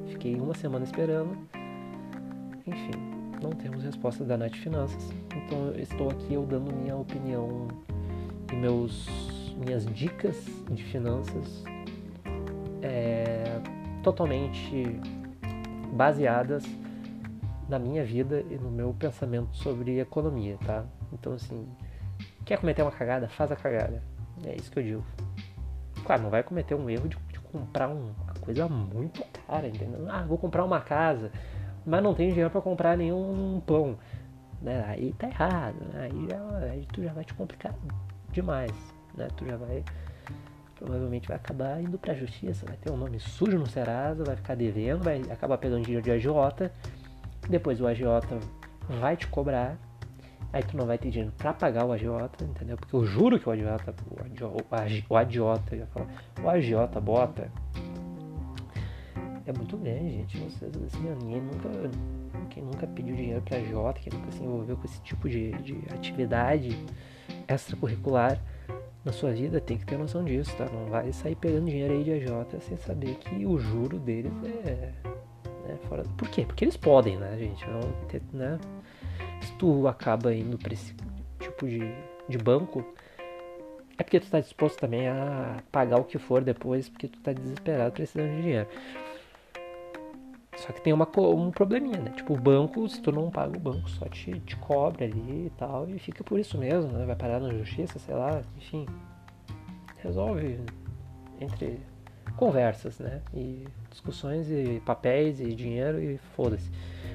Fiquei 0.06 0.36
uma 0.36 0.54
semana 0.54 0.84
esperando 0.84 1.36
enfim, 2.66 2.92
não 3.42 3.50
temos 3.50 3.82
resposta 3.82 4.24
da 4.24 4.36
Net 4.36 4.58
Finanças. 4.58 5.12
Então 5.36 5.66
eu 5.68 5.80
estou 5.80 6.10
aqui 6.10 6.34
eu 6.34 6.46
dando 6.46 6.74
minha 6.74 6.96
opinião 6.96 7.68
e 8.50 8.56
meus, 8.56 9.06
minhas 9.56 9.84
dicas 9.86 10.36
de 10.70 10.82
finanças 10.84 11.62
é, 12.82 13.60
totalmente 14.02 15.00
baseadas 15.92 16.64
na 17.68 17.78
minha 17.78 18.04
vida 18.04 18.44
e 18.50 18.56
no 18.56 18.70
meu 18.70 18.94
pensamento 18.94 19.54
sobre 19.56 20.00
economia, 20.00 20.58
tá? 20.64 20.84
Então 21.12 21.34
assim, 21.34 21.66
quer 22.44 22.58
cometer 22.58 22.82
uma 22.82 22.92
cagada? 22.92 23.28
Faz 23.28 23.52
a 23.52 23.56
cagada. 23.56 24.02
É 24.44 24.54
isso 24.54 24.70
que 24.70 24.78
eu 24.78 24.82
digo. 24.82 25.04
Claro, 26.04 26.22
não 26.22 26.30
vai 26.30 26.42
cometer 26.42 26.74
um 26.74 26.88
erro 26.90 27.08
de, 27.08 27.16
de 27.32 27.40
comprar 27.40 27.88
um, 27.88 28.12
uma 28.24 28.34
coisa 28.40 28.68
muito 28.68 29.22
cara, 29.46 29.68
entendeu? 29.68 30.06
Ah, 30.10 30.22
vou 30.22 30.36
comprar 30.36 30.64
uma 30.64 30.80
casa 30.80 31.30
mas 31.84 32.02
não 32.02 32.14
tem 32.14 32.28
dinheiro 32.28 32.50
para 32.50 32.60
comprar 32.60 32.96
nenhum 32.96 33.60
pão. 33.66 33.96
Né? 34.60 34.84
Aí 34.88 35.12
tá 35.18 35.28
errado, 35.28 35.76
né? 35.92 36.08
aí, 36.10 36.28
já, 36.28 36.58
aí 36.70 36.86
tu 36.92 37.02
já 37.02 37.12
vai 37.12 37.24
te 37.24 37.34
complicar 37.34 37.74
demais, 38.32 38.72
né? 39.14 39.28
Tu 39.36 39.46
já 39.46 39.56
vai 39.56 39.84
provavelmente 40.74 41.28
vai 41.28 41.36
acabar 41.36 41.80
indo 41.80 41.98
pra 41.98 42.14
justiça, 42.14 42.66
vai 42.66 42.76
ter 42.76 42.90
um 42.90 42.96
nome 42.96 43.18
sujo 43.18 43.58
no 43.58 43.66
Serasa, 43.66 44.24
vai 44.24 44.36
ficar 44.36 44.54
devendo, 44.54 45.04
vai 45.04 45.22
acabar 45.30 45.56
pegando 45.56 45.82
dinheiro 45.82 46.04
de 46.04 46.10
agiota, 46.10 46.70
depois 47.48 47.80
o 47.80 47.86
agiota 47.86 48.38
vai 49.00 49.16
te 49.16 49.26
cobrar, 49.28 49.78
aí 50.52 50.62
tu 50.62 50.76
não 50.76 50.84
vai 50.84 50.98
ter 50.98 51.10
dinheiro 51.10 51.32
pra 51.38 51.52
pagar 51.52 51.86
o 51.86 51.92
agiota, 51.92 52.44
entendeu? 52.44 52.76
Porque 52.76 52.94
eu 52.94 53.04
juro 53.06 53.38
que 53.38 53.48
o 53.48 53.52
agiota, 53.52 53.94
o 54.10 54.24
agiota, 54.24 54.56
o 55.08 55.16
agiota, 55.16 55.76
o 56.42 56.48
agiota 56.50 57.00
bota 57.00 57.50
é 59.46 59.52
muito 59.52 59.76
grande, 59.76 60.10
gente. 60.10 60.38
Vocês, 60.38 60.72
assim, 60.76 61.02
ninguém 61.22 61.40
nunca. 61.40 61.68
Quem 62.50 62.62
nunca 62.62 62.86
pediu 62.86 63.14
dinheiro 63.16 63.42
pra 63.42 63.60
Jota, 63.60 64.00
quem 64.00 64.12
nunca 64.12 64.30
se 64.30 64.42
envolveu 64.42 64.76
com 64.76 64.84
esse 64.84 65.00
tipo 65.02 65.28
de, 65.28 65.52
de 65.62 65.82
atividade 65.92 66.76
extracurricular 67.48 68.40
na 69.04 69.12
sua 69.12 69.32
vida, 69.32 69.60
tem 69.60 69.76
que 69.76 69.84
ter 69.84 69.98
noção 69.98 70.24
disso, 70.24 70.54
tá? 70.56 70.66
Não 70.66 70.86
vai 70.86 71.12
sair 71.12 71.34
pegando 71.34 71.66
dinheiro 71.66 71.92
aí 71.92 72.04
de 72.04 72.12
AJ 72.12 72.60
sem 72.60 72.76
saber 72.76 73.16
que 73.16 73.44
o 73.44 73.58
juro 73.58 73.98
deles 73.98 74.32
é. 74.64 74.92
Né, 75.66 75.78
fora... 75.88 76.04
Por 76.16 76.28
quê? 76.28 76.44
Porque 76.46 76.64
eles 76.64 76.76
podem, 76.76 77.16
né, 77.16 77.36
gente? 77.38 77.64
Não, 77.66 77.80
né? 78.32 78.58
Se 79.42 79.52
tu 79.54 79.86
acaba 79.86 80.34
indo 80.34 80.56
pra 80.56 80.72
esse 80.72 80.94
tipo 81.38 81.66
de, 81.66 81.80
de 82.28 82.38
banco, 82.38 82.84
é 83.98 84.02
porque 84.02 84.20
tu 84.20 84.30
tá 84.30 84.40
disposto 84.40 84.78
também 84.78 85.08
a 85.08 85.62
pagar 85.70 86.00
o 86.00 86.04
que 86.04 86.18
for 86.18 86.42
depois, 86.42 86.88
porque 86.88 87.08
tu 87.08 87.18
tá 87.20 87.32
desesperado 87.32 87.92
precisando 87.92 88.34
de 88.36 88.42
dinheiro. 88.42 88.68
Só 90.64 90.72
que 90.72 90.80
tem 90.80 90.94
uma, 90.94 91.06
um 91.18 91.50
probleminha, 91.50 92.00
né? 92.00 92.10
Tipo, 92.16 92.32
o 92.32 92.40
banco, 92.40 92.88
se 92.88 92.98
tu 93.02 93.12
não 93.12 93.30
paga 93.30 93.54
o 93.54 93.60
banco, 93.60 93.86
só 93.90 94.06
te, 94.06 94.40
te 94.40 94.56
cobra 94.56 95.04
ali 95.04 95.46
e 95.46 95.52
tal, 95.58 95.86
e 95.90 95.98
fica 95.98 96.24
por 96.24 96.40
isso 96.40 96.56
mesmo, 96.56 96.90
né? 96.90 97.04
Vai 97.04 97.14
parar 97.14 97.38
na 97.38 97.50
justiça, 97.50 97.98
sei 97.98 98.14
lá, 98.14 98.40
enfim. 98.56 98.86
Resolve 99.98 100.58
entre 101.38 101.78
conversas, 102.38 102.98
né? 102.98 103.20
E 103.34 103.66
discussões 103.90 104.50
e 104.50 104.80
papéis 104.86 105.38
e 105.38 105.54
dinheiro 105.54 106.02
e 106.02 106.16
foda-se. 106.34 106.70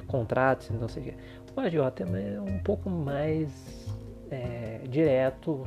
Contratos 0.06 0.70
e 0.70 0.74
não 0.74 0.88
sei 0.88 1.02
o 1.02 1.06
quê. 1.08 1.14
O 1.56 1.60
agiota 1.60 2.04
é 2.04 2.40
um 2.40 2.60
pouco 2.60 2.88
mais 2.88 3.90
é, 4.30 4.82
direto 4.88 5.64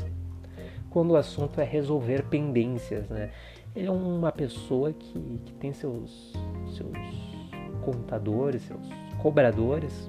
quando 0.88 1.10
o 1.10 1.16
assunto 1.16 1.60
é 1.60 1.64
resolver 1.64 2.28
pendências, 2.28 3.08
né? 3.08 3.32
Ele 3.74 3.88
é 3.88 3.90
uma 3.90 4.30
pessoa 4.30 4.92
que, 4.92 5.40
que 5.44 5.52
tem 5.54 5.72
seus, 5.72 6.32
seus 6.76 7.31
contadores, 7.84 8.62
seus 8.62 8.88
cobradores, 9.18 10.08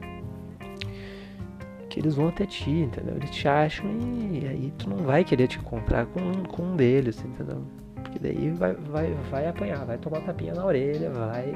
que 1.89 1.99
eles 1.99 2.15
vão 2.15 2.29
até 2.29 2.45
ti, 2.45 2.71
entendeu? 2.71 3.15
Eles 3.15 3.29
te 3.29 3.47
acham 3.47 3.85
e 4.31 4.47
aí 4.47 4.73
tu 4.79 4.89
não 4.89 4.97
vai 4.97 5.23
querer 5.23 5.47
te 5.47 5.59
encontrar 5.59 6.07
com, 6.07 6.43
com 6.43 6.63
um 6.63 6.75
deles, 6.75 7.23
entendeu? 7.23 7.63
Porque 7.95 8.17
daí 8.17 8.49
vai, 8.49 8.73
vai, 8.73 9.13
vai 9.29 9.47
apanhar, 9.47 9.85
vai 9.85 9.97
tomar 9.99 10.21
tapinha 10.21 10.55
na 10.55 10.65
orelha, 10.65 11.11
vai 11.11 11.53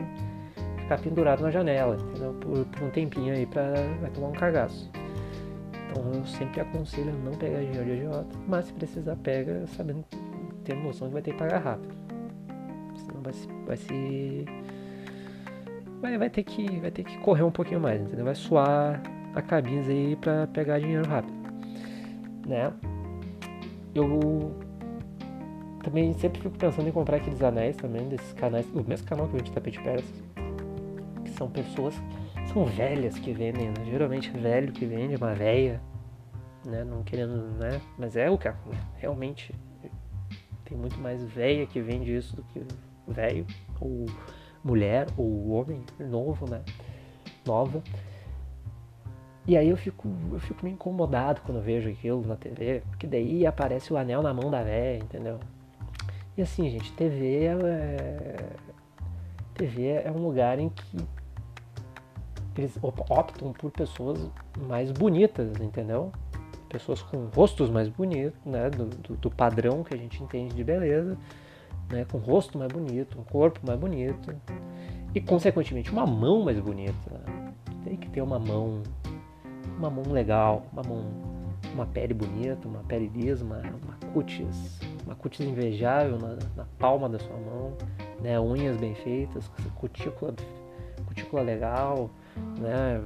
ficar 0.78 1.00
pendurado 1.00 1.42
na 1.42 1.50
janela, 1.50 1.98
entendeu? 2.00 2.34
Por, 2.34 2.66
por 2.66 2.84
um 2.84 2.90
tempinho 2.92 3.34
aí 3.34 3.48
pra 3.48 3.74
vai 4.00 4.12
tomar 4.12 4.28
um 4.28 4.34
cagaço. 4.34 4.92
Então 5.90 6.14
eu 6.14 6.24
sempre 6.26 6.62
aconselho 6.62 7.10
a 7.10 7.14
não 7.14 7.34
pegar 7.34 7.60
dinheiro 7.60 7.86
de 7.86 7.92
agiota, 7.94 8.38
mas 8.48 8.66
se 8.66 8.74
precisar 8.74 9.16
pega 9.16 9.66
sabendo, 9.76 10.06
tendo 10.64 10.82
noção 10.82 11.08
que 11.08 11.14
vai 11.14 11.22
ter 11.24 11.32
que 11.32 11.38
pagar 11.38 11.60
rápido. 11.60 11.96
Senão 12.96 13.22
vai 13.24 13.34
vai 13.66 13.78
se 13.78 14.46
vai, 16.02 16.18
vai, 16.18 16.30
ter 16.30 16.44
que, 16.44 16.80
vai 16.80 16.92
ter 16.92 17.04
que 17.04 17.18
correr 17.20 17.44
um 17.44 17.52
pouquinho 17.52 17.80
mais, 17.80 18.02
entendeu? 18.02 18.26
Vai 18.26 18.36
suar 18.36 19.02
a 19.34 19.42
camisa 19.42 19.92
aí 19.92 20.16
pra 20.16 20.48
pegar 20.48 20.80
dinheiro 20.80 21.08
rápido, 21.08 21.34
né? 22.46 22.74
Eu 23.94 24.56
também 25.84 26.14
sempre 26.14 26.42
fico 26.42 26.58
pensando 26.58 26.88
em 26.88 26.92
comprar 26.92 27.18
aqueles 27.18 27.42
anéis 27.42 27.76
também, 27.76 28.08
desses 28.10 28.34
canais, 28.34 28.66
o 28.74 28.84
mesmo 28.84 29.08
canal 29.08 29.28
que 29.28 29.38
vende 29.38 29.52
tapete 29.52 29.82
persas, 29.82 30.24
que 31.24 31.32
são 31.32 31.50
pessoas, 31.50 31.96
são 32.52 32.66
velhas 32.66 33.18
que 33.18 33.32
vendem, 33.34 33.70
né? 33.70 33.86
Geralmente 33.86 34.32
é 34.36 34.40
velho 34.40 34.72
que 34.72 34.86
vende, 34.86 35.16
uma 35.16 35.34
velha, 35.34 35.82
né? 36.66 36.84
Não 36.84 37.04
querendo, 37.04 37.36
né? 37.58 37.82
Mas 37.98 38.16
é 38.16 38.30
o 38.30 38.38
que 38.38 38.52
realmente 38.98 39.54
tem 40.66 40.78
muito 40.78 41.00
mais 41.00 41.24
velha 41.24 41.66
que 41.66 41.80
vende 41.82 42.16
isso 42.16 42.36
do 42.36 42.44
que 42.44 42.62
velho, 43.08 43.46
ou 43.80 44.06
mulher, 44.64 45.08
ou 45.18 45.50
homem 45.52 45.84
novo, 46.00 46.50
né? 46.50 46.62
Nova. 47.46 47.82
E 49.48 49.56
aí 49.56 49.70
eu 49.70 49.78
fico, 49.78 50.10
eu 50.32 50.40
fico 50.40 50.60
meio 50.64 50.74
incomodado 50.74 51.42
quando 51.46 51.62
vejo 51.62 51.90
aquilo 51.90 52.26
na 52.28 52.36
TV, 52.36 52.82
porque 52.90 53.08
daí 53.08 53.46
aparece 53.46 53.94
o 53.94 53.98
anel 53.98 54.22
na 54.22 54.34
mão 54.34 54.52
da 54.52 54.62
véia, 54.62 54.98
entendeu? 54.98 55.40
E 56.38 56.42
assim, 56.42 56.70
gente, 56.70 56.92
TV 56.94 57.46
é. 57.46 58.36
TV 59.54 59.88
é 60.06 60.12
um 60.12 60.22
lugar 60.22 60.60
em 60.60 60.70
que 60.70 60.98
eles 62.56 62.78
optam 62.82 63.54
por 63.54 63.72
pessoas 63.72 64.20
mais 64.68 64.92
bonitas, 64.92 65.60
entendeu? 65.60 66.12
Pessoas 66.70 67.02
com 67.02 67.26
rostos 67.28 67.70
mais 67.70 67.88
bonitos, 67.88 68.40
né? 68.46 68.70
Do, 68.70 68.86
do, 68.86 69.16
do 69.16 69.32
padrão 69.32 69.84
que 69.84 69.96
a 69.96 69.98
gente 69.98 70.22
entende 70.22 70.54
de 70.54 70.64
beleza, 70.64 71.18
né? 71.90 72.06
Com 72.12 72.18
rosto 72.18 72.58
mais 72.58 72.72
bonito, 72.72 73.20
um 73.20 73.24
corpo 73.24 73.60
mais 73.66 73.80
bonito 73.80 74.34
e, 75.14 75.22
consequentemente, 75.22 75.92
uma 75.92 76.06
mão 76.06 76.44
mais 76.44 76.60
bonita. 76.60 77.22
Tem 77.84 77.96
que 77.96 78.10
ter 78.10 78.22
uma 78.22 78.40
mão 78.40 78.84
uma 79.78 79.90
mão 79.90 80.12
legal, 80.12 80.66
uma 80.74 80.84
mão, 80.84 81.06
uma 81.74 81.86
pele 81.86 82.14
bonita, 82.14 82.68
uma 82.68 82.84
pele 82.84 83.08
lisa, 83.14 83.46
uma, 83.46 83.58
uma 83.58 84.12
cutis, 84.14 84.80
uma 85.06 85.16
cutis 85.16 85.46
invejável 85.46 86.18
na, 86.18 86.38
na, 86.56 86.66
palma 86.80 87.08
da 87.08 87.20
sua 87.20 87.38
mão, 87.38 87.74
né? 88.20 88.40
Unhas 88.40 88.76
bem 88.78 88.96
feitas, 88.96 89.50
cutícula, 89.76 90.34
cutícula 91.06 91.42
legal, 91.44 92.10
né? 92.58 93.02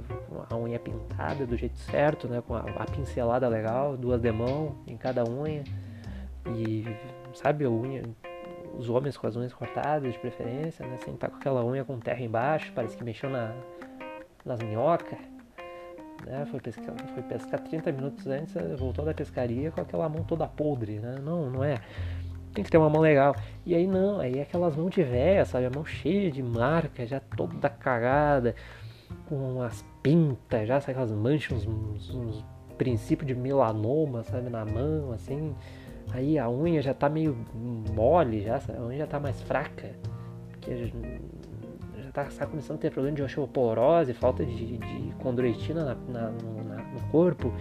A 0.50 0.56
unha 0.56 0.80
pintada 0.80 1.46
do 1.46 1.58
jeito 1.58 1.78
certo, 1.78 2.28
né? 2.28 2.42
Com 2.42 2.56
a, 2.56 2.62
a 2.62 2.86
pincelada 2.86 3.48
legal, 3.48 3.98
duas 3.98 4.22
de 4.22 4.32
mão 4.32 4.76
em 4.88 4.96
cada 4.96 5.28
unha 5.30 5.64
e 6.56 6.86
sabe 7.34 7.66
a 7.66 7.70
unha 7.70 8.04
os 8.78 8.90
homens 8.90 9.18
com 9.18 9.28
as 9.28 9.36
unhas 9.36 9.54
cortadas 9.54 10.14
de 10.14 10.20
preferência, 10.20 10.86
né? 10.86 10.98
Sem 11.04 11.14
estar 11.14 11.30
com 11.30 11.38
aquela 11.38 11.64
unha 11.66 11.84
com 11.84 12.00
terra 12.00 12.22
embaixo, 12.22 12.72
parece 12.74 12.98
que 12.98 13.04
mexeu 13.04 13.30
na, 13.30 13.54
nas 14.46 14.60
minhocas 14.60 15.18
né? 16.26 16.46
Foi 16.46 16.60
pescar, 16.60 16.96
foi 17.14 17.24
pescar 17.24 17.60
30 17.60 17.92
minutos 17.92 18.28
antes, 18.28 18.56
voltou 18.78 19.06
da 19.06 19.14
pescaria 19.14 19.72
com 19.72 19.82
aquela 19.82 20.08
mão 20.08 20.24
toda 20.24 20.48
podre, 20.48 21.00
né? 21.00 21.16
Não, 21.22 21.50
não 21.50 21.64
é. 21.64 21.80
Tem 22.54 22.64
que 22.64 22.70
ter 22.70 22.78
uma 22.78 22.90
mão 22.90 23.02
legal. 23.02 23.36
E 23.66 23.74
aí 23.74 23.88
não, 23.88 24.20
aí 24.20 24.40
é 24.40 24.42
aquelas 24.42 24.76
mãos 24.76 24.92
de 24.92 25.04
véia, 25.04 25.46
sabe? 25.46 25.66
A 25.66 25.70
mão 25.70 25.86
cheia 25.86 26.30
de 26.32 26.44
marca, 26.44 27.06
já 27.06 27.20
toda 27.20 27.70
cagada, 27.70 28.56
com 29.28 29.36
umas 29.36 29.86
pintas, 30.04 30.68
já 30.68 30.80
sabe 30.80 30.92
aquelas 30.92 31.12
manchas, 31.12 31.66
uns, 31.66 32.14
uns 32.14 32.46
princípios 32.78 33.28
de 33.28 33.36
melanoma, 33.36 34.24
sabe? 34.24 34.50
Na 34.50 34.66
mão, 34.66 35.12
assim. 35.14 35.56
Aí 36.14 36.38
a 36.38 36.50
unha 36.50 36.82
já 36.82 36.94
tá 36.94 37.10
meio 37.10 37.38
mole, 37.94 38.42
já, 38.42 38.60
a 38.78 38.82
unha 38.82 39.00
já 39.00 39.08
tá 39.08 39.20
mais 39.20 39.42
fraca. 39.42 39.96
Porque 40.52 40.92
tá, 42.12 42.26
tá 42.26 42.46
começando 42.46 42.78
a 42.78 42.80
ter 42.80 42.92
problema 42.92 43.16
de 43.16 43.24
osteoporose, 43.24 44.14
falta 44.14 44.46
de, 44.46 44.78
de 44.78 45.14
condroitina 45.20 45.86
na, 45.86 45.96
na, 45.96 46.30
no, 46.30 46.64
na, 46.64 46.76
no, 46.76 47.02
corpo 47.12 47.54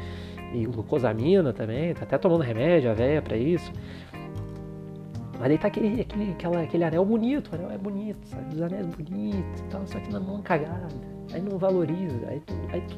e 0.53 0.67
glucosamina 0.67 1.53
também, 1.53 1.95
tá 1.95 2.03
até 2.03 2.19
tomando 2.19 2.43
remédio 2.43 2.91
a 2.91 2.95
véia 2.95 3.23
pra 3.23 3.37
isso. 3.37 3.73
Mas 5.39 5.53
aí 5.53 5.59
tá 5.59 5.69
aquele, 5.69 6.03
aquele, 6.03 6.33
aquela, 6.33 6.63
aquele 6.63 6.85
anel 6.85 7.05
bonito, 7.05 7.51
o 7.53 7.55
anel 7.55 7.71
é 7.71 7.79
bonito, 7.79 8.27
sabe? 8.27 8.55
Os 8.55 8.61
anéis 8.61 8.87
bonitos 8.87 9.61
e 9.61 9.65
tal, 9.71 9.87
só 9.87 9.99
que 9.99 10.13
na 10.13 10.21
mão 10.21 10.43
cagada. 10.43 10.89
Aí 11.33 11.41
não 11.41 11.57
valoriza, 11.57 12.27
aí 12.29 12.41
tu, 12.41 12.55
aí 12.71 12.81
tu, 12.83 12.97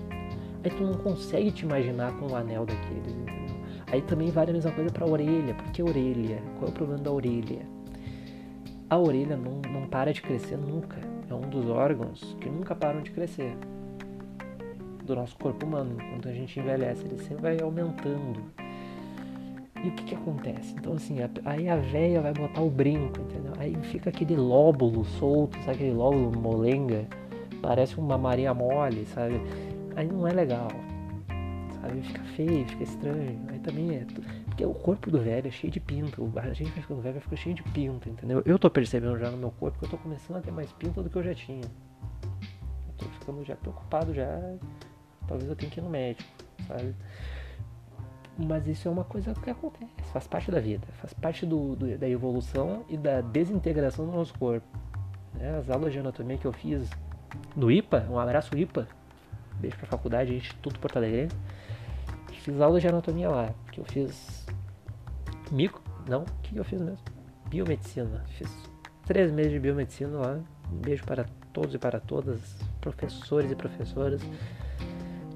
aí 0.64 0.70
tu 0.70 0.82
não 0.82 0.94
consegue 0.94 1.52
te 1.52 1.64
imaginar 1.64 2.12
com 2.18 2.26
o 2.26 2.34
anel 2.34 2.66
daqueles. 2.66 3.41
Aí 3.92 4.00
também 4.02 4.30
vale 4.30 4.50
a 4.50 4.54
mesma 4.54 4.72
coisa 4.72 4.90
pra 4.90 5.06
orelha, 5.06 5.54
porque 5.54 5.82
orelha, 5.82 6.42
qual 6.58 6.68
é 6.68 6.70
o 6.70 6.72
problema 6.72 7.02
da 7.02 7.12
orelha? 7.12 7.60
A 8.88 8.98
orelha 8.98 9.36
não, 9.36 9.60
não 9.70 9.86
para 9.86 10.12
de 10.12 10.22
crescer 10.22 10.56
nunca 10.56 10.96
é 11.32 11.34
um 11.34 11.48
dos 11.48 11.68
órgãos 11.68 12.36
que 12.40 12.48
nunca 12.48 12.74
param 12.74 13.02
de 13.02 13.10
crescer 13.10 13.56
do 15.04 15.14
nosso 15.14 15.36
corpo 15.36 15.66
humano. 15.66 15.96
Quando 16.10 16.28
a 16.28 16.32
gente 16.32 16.58
envelhece, 16.58 17.04
ele 17.04 17.18
sempre 17.18 17.42
vai 17.42 17.60
aumentando. 17.60 18.40
E 19.82 19.88
o 19.88 19.92
que, 19.92 20.04
que 20.04 20.14
acontece? 20.14 20.74
Então, 20.78 20.94
assim, 20.94 21.16
aí 21.44 21.68
a 21.68 21.76
véia 21.76 22.20
vai 22.20 22.32
botar 22.32 22.62
o 22.62 22.70
brinco, 22.70 23.20
entendeu? 23.20 23.52
Aí 23.58 23.74
fica 23.82 24.10
aquele 24.10 24.36
lóbulo 24.36 25.04
solto, 25.04 25.56
sabe 25.58 25.72
aquele 25.72 25.92
lóbulo 25.92 26.32
molenga? 26.38 27.06
Parece 27.60 27.98
uma 27.98 28.16
Maria 28.16 28.54
mole, 28.54 29.04
sabe? 29.06 29.40
Aí 29.96 30.06
não 30.06 30.26
é 30.26 30.32
legal, 30.32 30.68
sabe? 31.82 32.02
Fica 32.02 32.22
feio, 32.36 32.68
fica 32.68 32.82
estranho. 32.84 33.44
Aí 33.48 33.58
também 33.58 33.96
é. 33.96 34.06
Porque 34.46 34.64
o 34.64 34.72
corpo 34.72 35.10
do 35.10 35.20
velho 35.20 35.48
é 35.48 35.50
cheio 35.50 35.72
de 35.72 35.80
pinto. 35.80 36.32
A 36.36 36.52
gente 36.52 36.70
vai 36.70 36.82
ficando 36.82 37.02
velho, 37.02 37.14
vai 37.14 37.22
ficar 37.22 37.36
cheio 37.36 37.54
de 37.54 37.62
pinto, 37.64 38.08
entendeu? 38.08 38.42
Eu 38.46 38.58
tô 38.58 38.70
percebendo 38.70 39.18
já 39.18 39.30
no 39.30 39.36
meu 39.36 39.50
corpo 39.50 39.78
que 39.78 39.84
eu 39.84 39.90
tô 39.90 39.98
começando 39.98 40.36
a 40.36 40.40
ter 40.40 40.52
mais 40.52 40.72
pinto 40.72 41.02
do 41.02 41.10
que 41.10 41.16
eu 41.16 41.22
já 41.22 41.34
tinha. 41.34 41.64
Eu 41.64 42.94
tô 42.96 43.04
ficando 43.06 43.44
já 43.44 43.56
preocupado 43.56 44.14
já. 44.14 44.38
Talvez 45.26 45.48
eu 45.48 45.56
tenha 45.56 45.70
que 45.70 45.80
ir 45.80 45.82
no 45.82 45.90
médico, 45.90 46.30
sabe? 46.66 46.94
Mas 48.38 48.66
isso 48.66 48.88
é 48.88 48.90
uma 48.90 49.04
coisa 49.04 49.34
que 49.34 49.50
acontece, 49.50 49.92
faz 50.10 50.26
parte 50.26 50.50
da 50.50 50.58
vida, 50.58 50.86
faz 50.94 51.12
parte 51.12 51.44
do, 51.44 51.76
do 51.76 51.98
da 51.98 52.08
evolução 52.08 52.82
e 52.88 52.96
da 52.96 53.20
desintegração 53.20 54.06
do 54.06 54.12
nosso 54.12 54.32
corpo. 54.38 54.66
Né? 55.34 55.58
As 55.58 55.68
aulas 55.68 55.92
de 55.92 55.98
anatomia 55.98 56.38
que 56.38 56.46
eu 56.46 56.52
fiz 56.52 56.88
no 57.54 57.70
IPA, 57.70 58.06
um 58.10 58.18
abraço 58.18 58.56
IPA, 58.56 58.88
beijo 59.60 59.76
pra 59.76 59.86
faculdade, 59.86 60.34
Instituto 60.34 60.80
Porto 60.80 60.96
Alegre 60.96 61.28
fiz 62.42 62.60
aula 62.60 62.80
de 62.80 62.88
anatomia 62.88 63.30
lá, 63.30 63.54
que 63.70 63.80
eu 63.80 63.84
fiz 63.84 64.44
mico, 65.50 65.80
não, 66.08 66.22
o 66.22 66.26
que 66.42 66.56
eu 66.56 66.64
fiz 66.64 66.80
mesmo? 66.80 66.98
Biomedicina, 67.48 68.24
fiz 68.36 68.50
três 69.06 69.30
meses 69.30 69.52
de 69.52 69.60
biomedicina 69.60 70.18
lá, 70.18 70.40
um 70.70 70.76
beijo 70.76 71.04
para 71.04 71.24
todos 71.52 71.74
e 71.74 71.78
para 71.78 72.00
todas, 72.00 72.40
professores 72.80 73.50
e 73.50 73.54
professoras, 73.54 74.20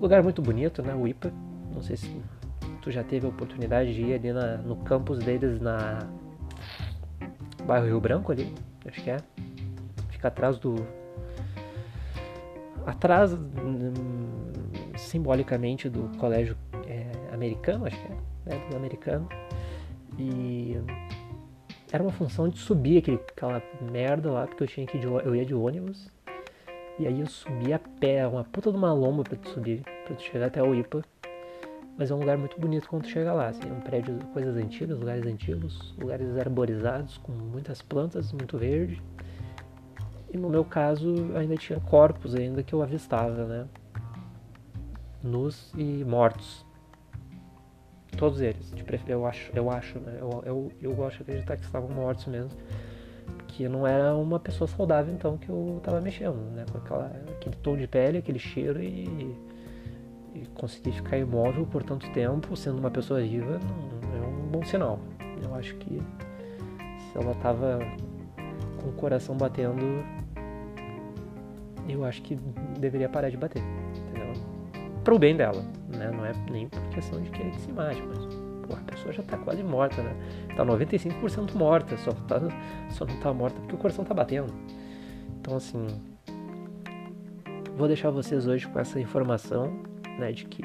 lugar 0.00 0.22
muito 0.22 0.42
bonito, 0.42 0.82
né, 0.82 0.94
o 0.94 1.06
IPA, 1.06 1.32
não 1.72 1.80
sei 1.80 1.96
se 1.96 2.20
tu 2.82 2.90
já 2.90 3.04
teve 3.04 3.24
a 3.24 3.28
oportunidade 3.28 3.94
de 3.94 4.02
ir 4.02 4.14
ali 4.14 4.32
na, 4.32 4.56
no 4.56 4.76
campus 4.76 5.20
deles 5.20 5.60
na 5.60 6.00
bairro 7.64 7.86
Rio 7.86 8.00
Branco 8.00 8.32
ali, 8.32 8.52
acho 8.84 9.02
que 9.02 9.10
é, 9.10 9.18
fica 10.10 10.26
atrás 10.28 10.58
do 10.58 10.74
atrás 12.84 13.32
hum, 13.32 13.92
simbolicamente 14.96 15.88
do 15.88 16.08
colégio 16.18 16.56
americano, 17.36 17.86
acho 17.86 17.96
que 17.96 18.12
é, 18.12 18.56
né, 18.56 18.68
do 18.70 18.76
americano. 18.76 19.28
E 20.18 20.76
era 21.92 22.02
uma 22.02 22.12
função 22.12 22.48
de 22.48 22.58
subir 22.58 22.98
aquele, 22.98 23.20
aquela 23.28 23.62
merda 23.80 24.30
lá, 24.30 24.46
porque 24.46 24.62
eu 24.64 24.66
tinha 24.66 24.86
que 24.86 24.98
de, 24.98 25.06
eu 25.06 25.34
ia 25.34 25.44
de 25.44 25.54
ônibus. 25.54 26.10
E 26.98 27.06
aí 27.06 27.20
eu 27.20 27.26
subia 27.26 27.76
a 27.76 27.78
pé, 27.78 28.26
uma 28.26 28.42
puta 28.44 28.70
de 28.70 28.76
uma 28.76 28.92
lomba 28.92 29.22
pra 29.22 29.36
tu 29.36 29.50
subir, 29.50 29.82
pra 30.06 30.16
tu 30.16 30.22
chegar 30.22 30.46
até 30.46 30.62
o 30.62 30.74
IPA. 30.74 31.04
Mas 31.98 32.10
é 32.10 32.14
um 32.14 32.18
lugar 32.18 32.36
muito 32.36 32.58
bonito 32.60 32.88
quando 32.88 33.04
tu 33.04 33.08
chega 33.08 33.32
lá, 33.32 33.48
assim, 33.48 33.68
é 33.68 33.72
um 33.72 33.80
prédio, 33.80 34.18
coisas 34.32 34.56
antigas, 34.56 34.98
lugares 34.98 35.24
antigos, 35.24 35.94
lugares 35.98 36.36
arborizados, 36.36 37.16
com 37.18 37.32
muitas 37.32 37.80
plantas, 37.80 38.32
muito 38.32 38.58
verde. 38.58 39.02
E 40.30 40.36
no 40.36 40.50
meu 40.50 40.64
caso 40.64 41.14
ainda 41.34 41.56
tinha 41.56 41.80
corpos 41.80 42.34
ainda 42.34 42.62
que 42.62 42.74
eu 42.74 42.82
avistava, 42.82 43.46
né? 43.46 43.66
Nus 45.22 45.72
e 45.74 46.04
mortos. 46.04 46.65
Todos 48.16 48.40
eles, 48.40 48.72
eu 49.06 49.26
acho, 49.26 49.52
eu 49.54 49.70
acho, 49.70 49.98
né? 49.98 50.18
Eu, 50.20 50.42
eu, 50.46 50.72
eu 50.80 50.94
gosto 50.94 51.16
de 51.18 51.22
acreditar 51.22 51.56
que 51.56 51.64
estavam 51.64 51.88
mortos 51.90 52.26
mesmo. 52.26 52.50
Que 53.48 53.68
não 53.68 53.86
era 53.86 54.14
uma 54.14 54.38
pessoa 54.38 54.68
saudável 54.68 55.12
então 55.14 55.36
que 55.36 55.48
eu 55.48 55.80
tava 55.82 56.00
mexendo, 56.00 56.36
né? 56.54 56.64
Com 56.70 56.78
aquela, 56.78 57.06
aquele 57.36 57.56
tom 57.56 57.76
de 57.76 57.86
pele, 57.86 58.18
aquele 58.18 58.38
cheiro 58.38 58.82
e, 58.82 59.36
e 60.34 60.46
conseguir 60.54 60.92
ficar 60.92 61.18
imóvel 61.18 61.66
por 61.66 61.82
tanto 61.82 62.08
tempo, 62.10 62.56
sendo 62.56 62.78
uma 62.78 62.90
pessoa 62.90 63.20
viva, 63.20 63.58
não, 63.58 64.24
é 64.24 64.26
um 64.26 64.48
bom 64.48 64.64
sinal. 64.64 64.98
Eu 65.42 65.54
acho 65.54 65.74
que 65.76 66.00
se 66.98 67.18
ela 67.18 67.34
tava 67.36 67.78
com 68.80 68.88
o 68.88 68.92
coração 68.92 69.36
batendo, 69.36 70.04
eu 71.88 72.04
acho 72.04 72.22
que 72.22 72.38
deveria 72.78 73.08
parar 73.08 73.30
de 73.30 73.36
bater? 73.36 73.62
Pro 75.06 75.20
bem 75.20 75.36
dela 75.36 75.64
né? 75.96 76.10
Não 76.10 76.24
é 76.24 76.32
nem 76.50 76.68
por 76.68 76.82
questão 76.88 77.20
de 77.20 77.30
querer 77.30 77.50
que 77.50 77.60
se 77.60 77.72
mate, 77.72 78.02
mas 78.02 78.76
a 78.76 78.82
pessoa 78.90 79.12
já 79.12 79.22
tá 79.22 79.36
quase 79.38 79.62
morta, 79.62 80.02
né? 80.02 80.14
Tá 80.56 80.64
95% 80.64 81.54
morta, 81.54 81.96
só, 81.96 82.10
tá, 82.10 82.40
só 82.90 83.04
não 83.04 83.16
tá 83.20 83.32
morta 83.32 83.58
porque 83.60 83.74
o 83.74 83.78
coração 83.78 84.04
tá 84.04 84.12
batendo. 84.12 84.52
Então, 85.40 85.56
assim, 85.56 85.86
vou 87.76 87.86
deixar 87.86 88.10
vocês 88.10 88.46
hoje 88.46 88.66
com 88.66 88.78
essa 88.78 88.98
informação, 89.00 89.72
né, 90.18 90.32
de 90.32 90.44
que 90.46 90.64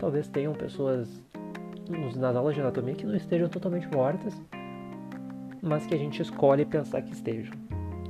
talvez 0.00 0.26
tenham 0.28 0.52
pessoas 0.54 1.08
nas 2.16 2.34
aulas 2.34 2.54
de 2.54 2.60
anatomia 2.60 2.94
que 2.94 3.06
não 3.06 3.14
estejam 3.14 3.48
totalmente 3.48 3.88
mortas, 3.94 4.34
mas 5.62 5.86
que 5.86 5.94
a 5.94 5.98
gente 5.98 6.20
escolhe 6.20 6.64
pensar 6.64 7.02
que 7.02 7.12
estejam, 7.12 7.54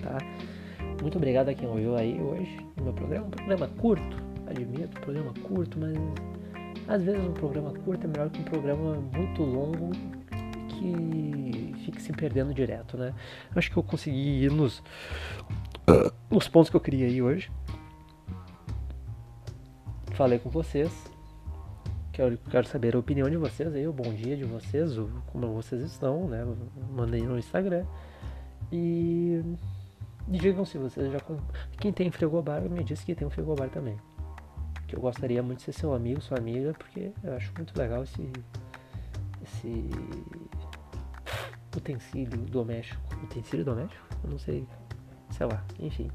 tá? 0.03 0.17
Muito 1.03 1.19
obrigado 1.19 1.51
a 1.51 1.55
quem 1.55 1.69
ouviu 1.69 1.95
aí 1.95 2.19
hoje 2.21 2.57
no 2.77 2.85
meu 2.85 2.93
programa, 2.93 3.27
um 3.27 3.31
programa 3.31 3.69
curto, 3.79 4.28
admito, 4.49 5.01
programa 5.01 5.33
curto, 5.43 5.79
mas 5.79 5.97
Às 6.87 7.03
vezes 7.03 7.25
um 7.25 7.33
programa 7.33 7.73
curto 7.73 8.05
é 8.05 8.09
melhor 8.09 8.31
que 8.31 8.41
um 8.41 8.45
programa 8.45 8.95
muito 8.95 9.43
longo 9.43 9.91
que 10.69 11.75
fique 11.85 12.01
se 12.01 12.13
perdendo 12.13 12.55
direto, 12.55 12.97
né? 12.97 13.15
Acho 13.55 13.71
que 13.71 13.77
eu 13.77 13.83
consegui 13.83 14.45
ir 14.45 14.51
nos, 14.51 14.83
nos 16.31 16.49
pontos 16.49 16.71
que 16.71 16.77
eu 16.77 16.81
queria 16.81 17.09
ir 17.09 17.23
hoje. 17.23 17.51
Falei 20.15 20.39
com 20.39 20.51
vocês. 20.51 20.91
Quero, 22.13 22.37
quero 22.51 22.67
saber 22.67 22.97
a 22.97 22.99
opinião 22.99 23.31
de 23.31 23.37
vocês 23.37 23.73
aí, 23.75 23.87
o 23.87 23.93
bom 23.93 24.13
dia 24.13 24.37
de 24.37 24.45
vocês, 24.45 24.99
o, 24.99 25.09
como 25.29 25.55
vocês 25.55 25.83
estão, 25.83 26.27
né? 26.27 26.45
Mandei 26.91 27.23
no 27.23 27.39
Instagram. 27.39 27.85
E 28.73 29.41
digam 30.27 30.65
se 30.65 30.79
vocês 30.79 31.13
já. 31.13 31.19
Quem 31.81 31.93
tem 31.93 32.11
frigobar 32.11 32.63
me 32.63 32.83
disse 32.83 33.05
que 33.05 33.15
tem 33.15 33.27
um 33.27 33.31
frigobar 33.31 33.71
também. 33.71 33.97
Que 34.89 34.97
eu 34.97 35.01
gostaria 35.01 35.43
muito 35.43 35.59
de 35.59 35.65
ser 35.67 35.73
seu 35.73 35.95
amigo, 35.95 36.21
sua 36.21 36.39
amiga, 36.39 36.73
porque 36.73 37.13
eu 37.23 37.35
acho 37.35 37.53
muito 37.57 37.79
legal 37.79 38.03
esse. 38.03 38.33
esse 39.43 39.91
utensílio 41.77 42.39
doméstico. 42.39 43.01
Utensílio 43.23 43.65
doméstico? 43.65 44.05
Eu 44.25 44.31
não 44.31 44.39
sei. 44.39 44.67
Sei 45.31 45.47
lá, 45.47 45.63
enfim. 45.79 46.11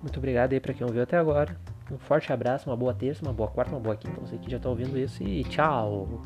Muito 0.00 0.18
obrigado 0.18 0.52
aí 0.52 0.60
pra 0.60 0.72
quem 0.72 0.86
ouviu 0.86 1.02
até 1.02 1.16
agora. 1.16 1.56
Um 1.90 1.98
forte 1.98 2.32
abraço, 2.32 2.68
uma 2.68 2.76
boa 2.76 2.94
terça, 2.94 3.22
uma 3.22 3.32
boa 3.32 3.48
quarta, 3.48 3.72
uma 3.72 3.80
boa 3.80 3.96
quinta. 3.96 4.20
Você 4.20 4.36
que 4.38 4.50
já 4.50 4.58
tá 4.58 4.68
ouvindo 4.68 4.98
isso 4.98 5.22
e 5.22 5.44
tchau! 5.44 6.22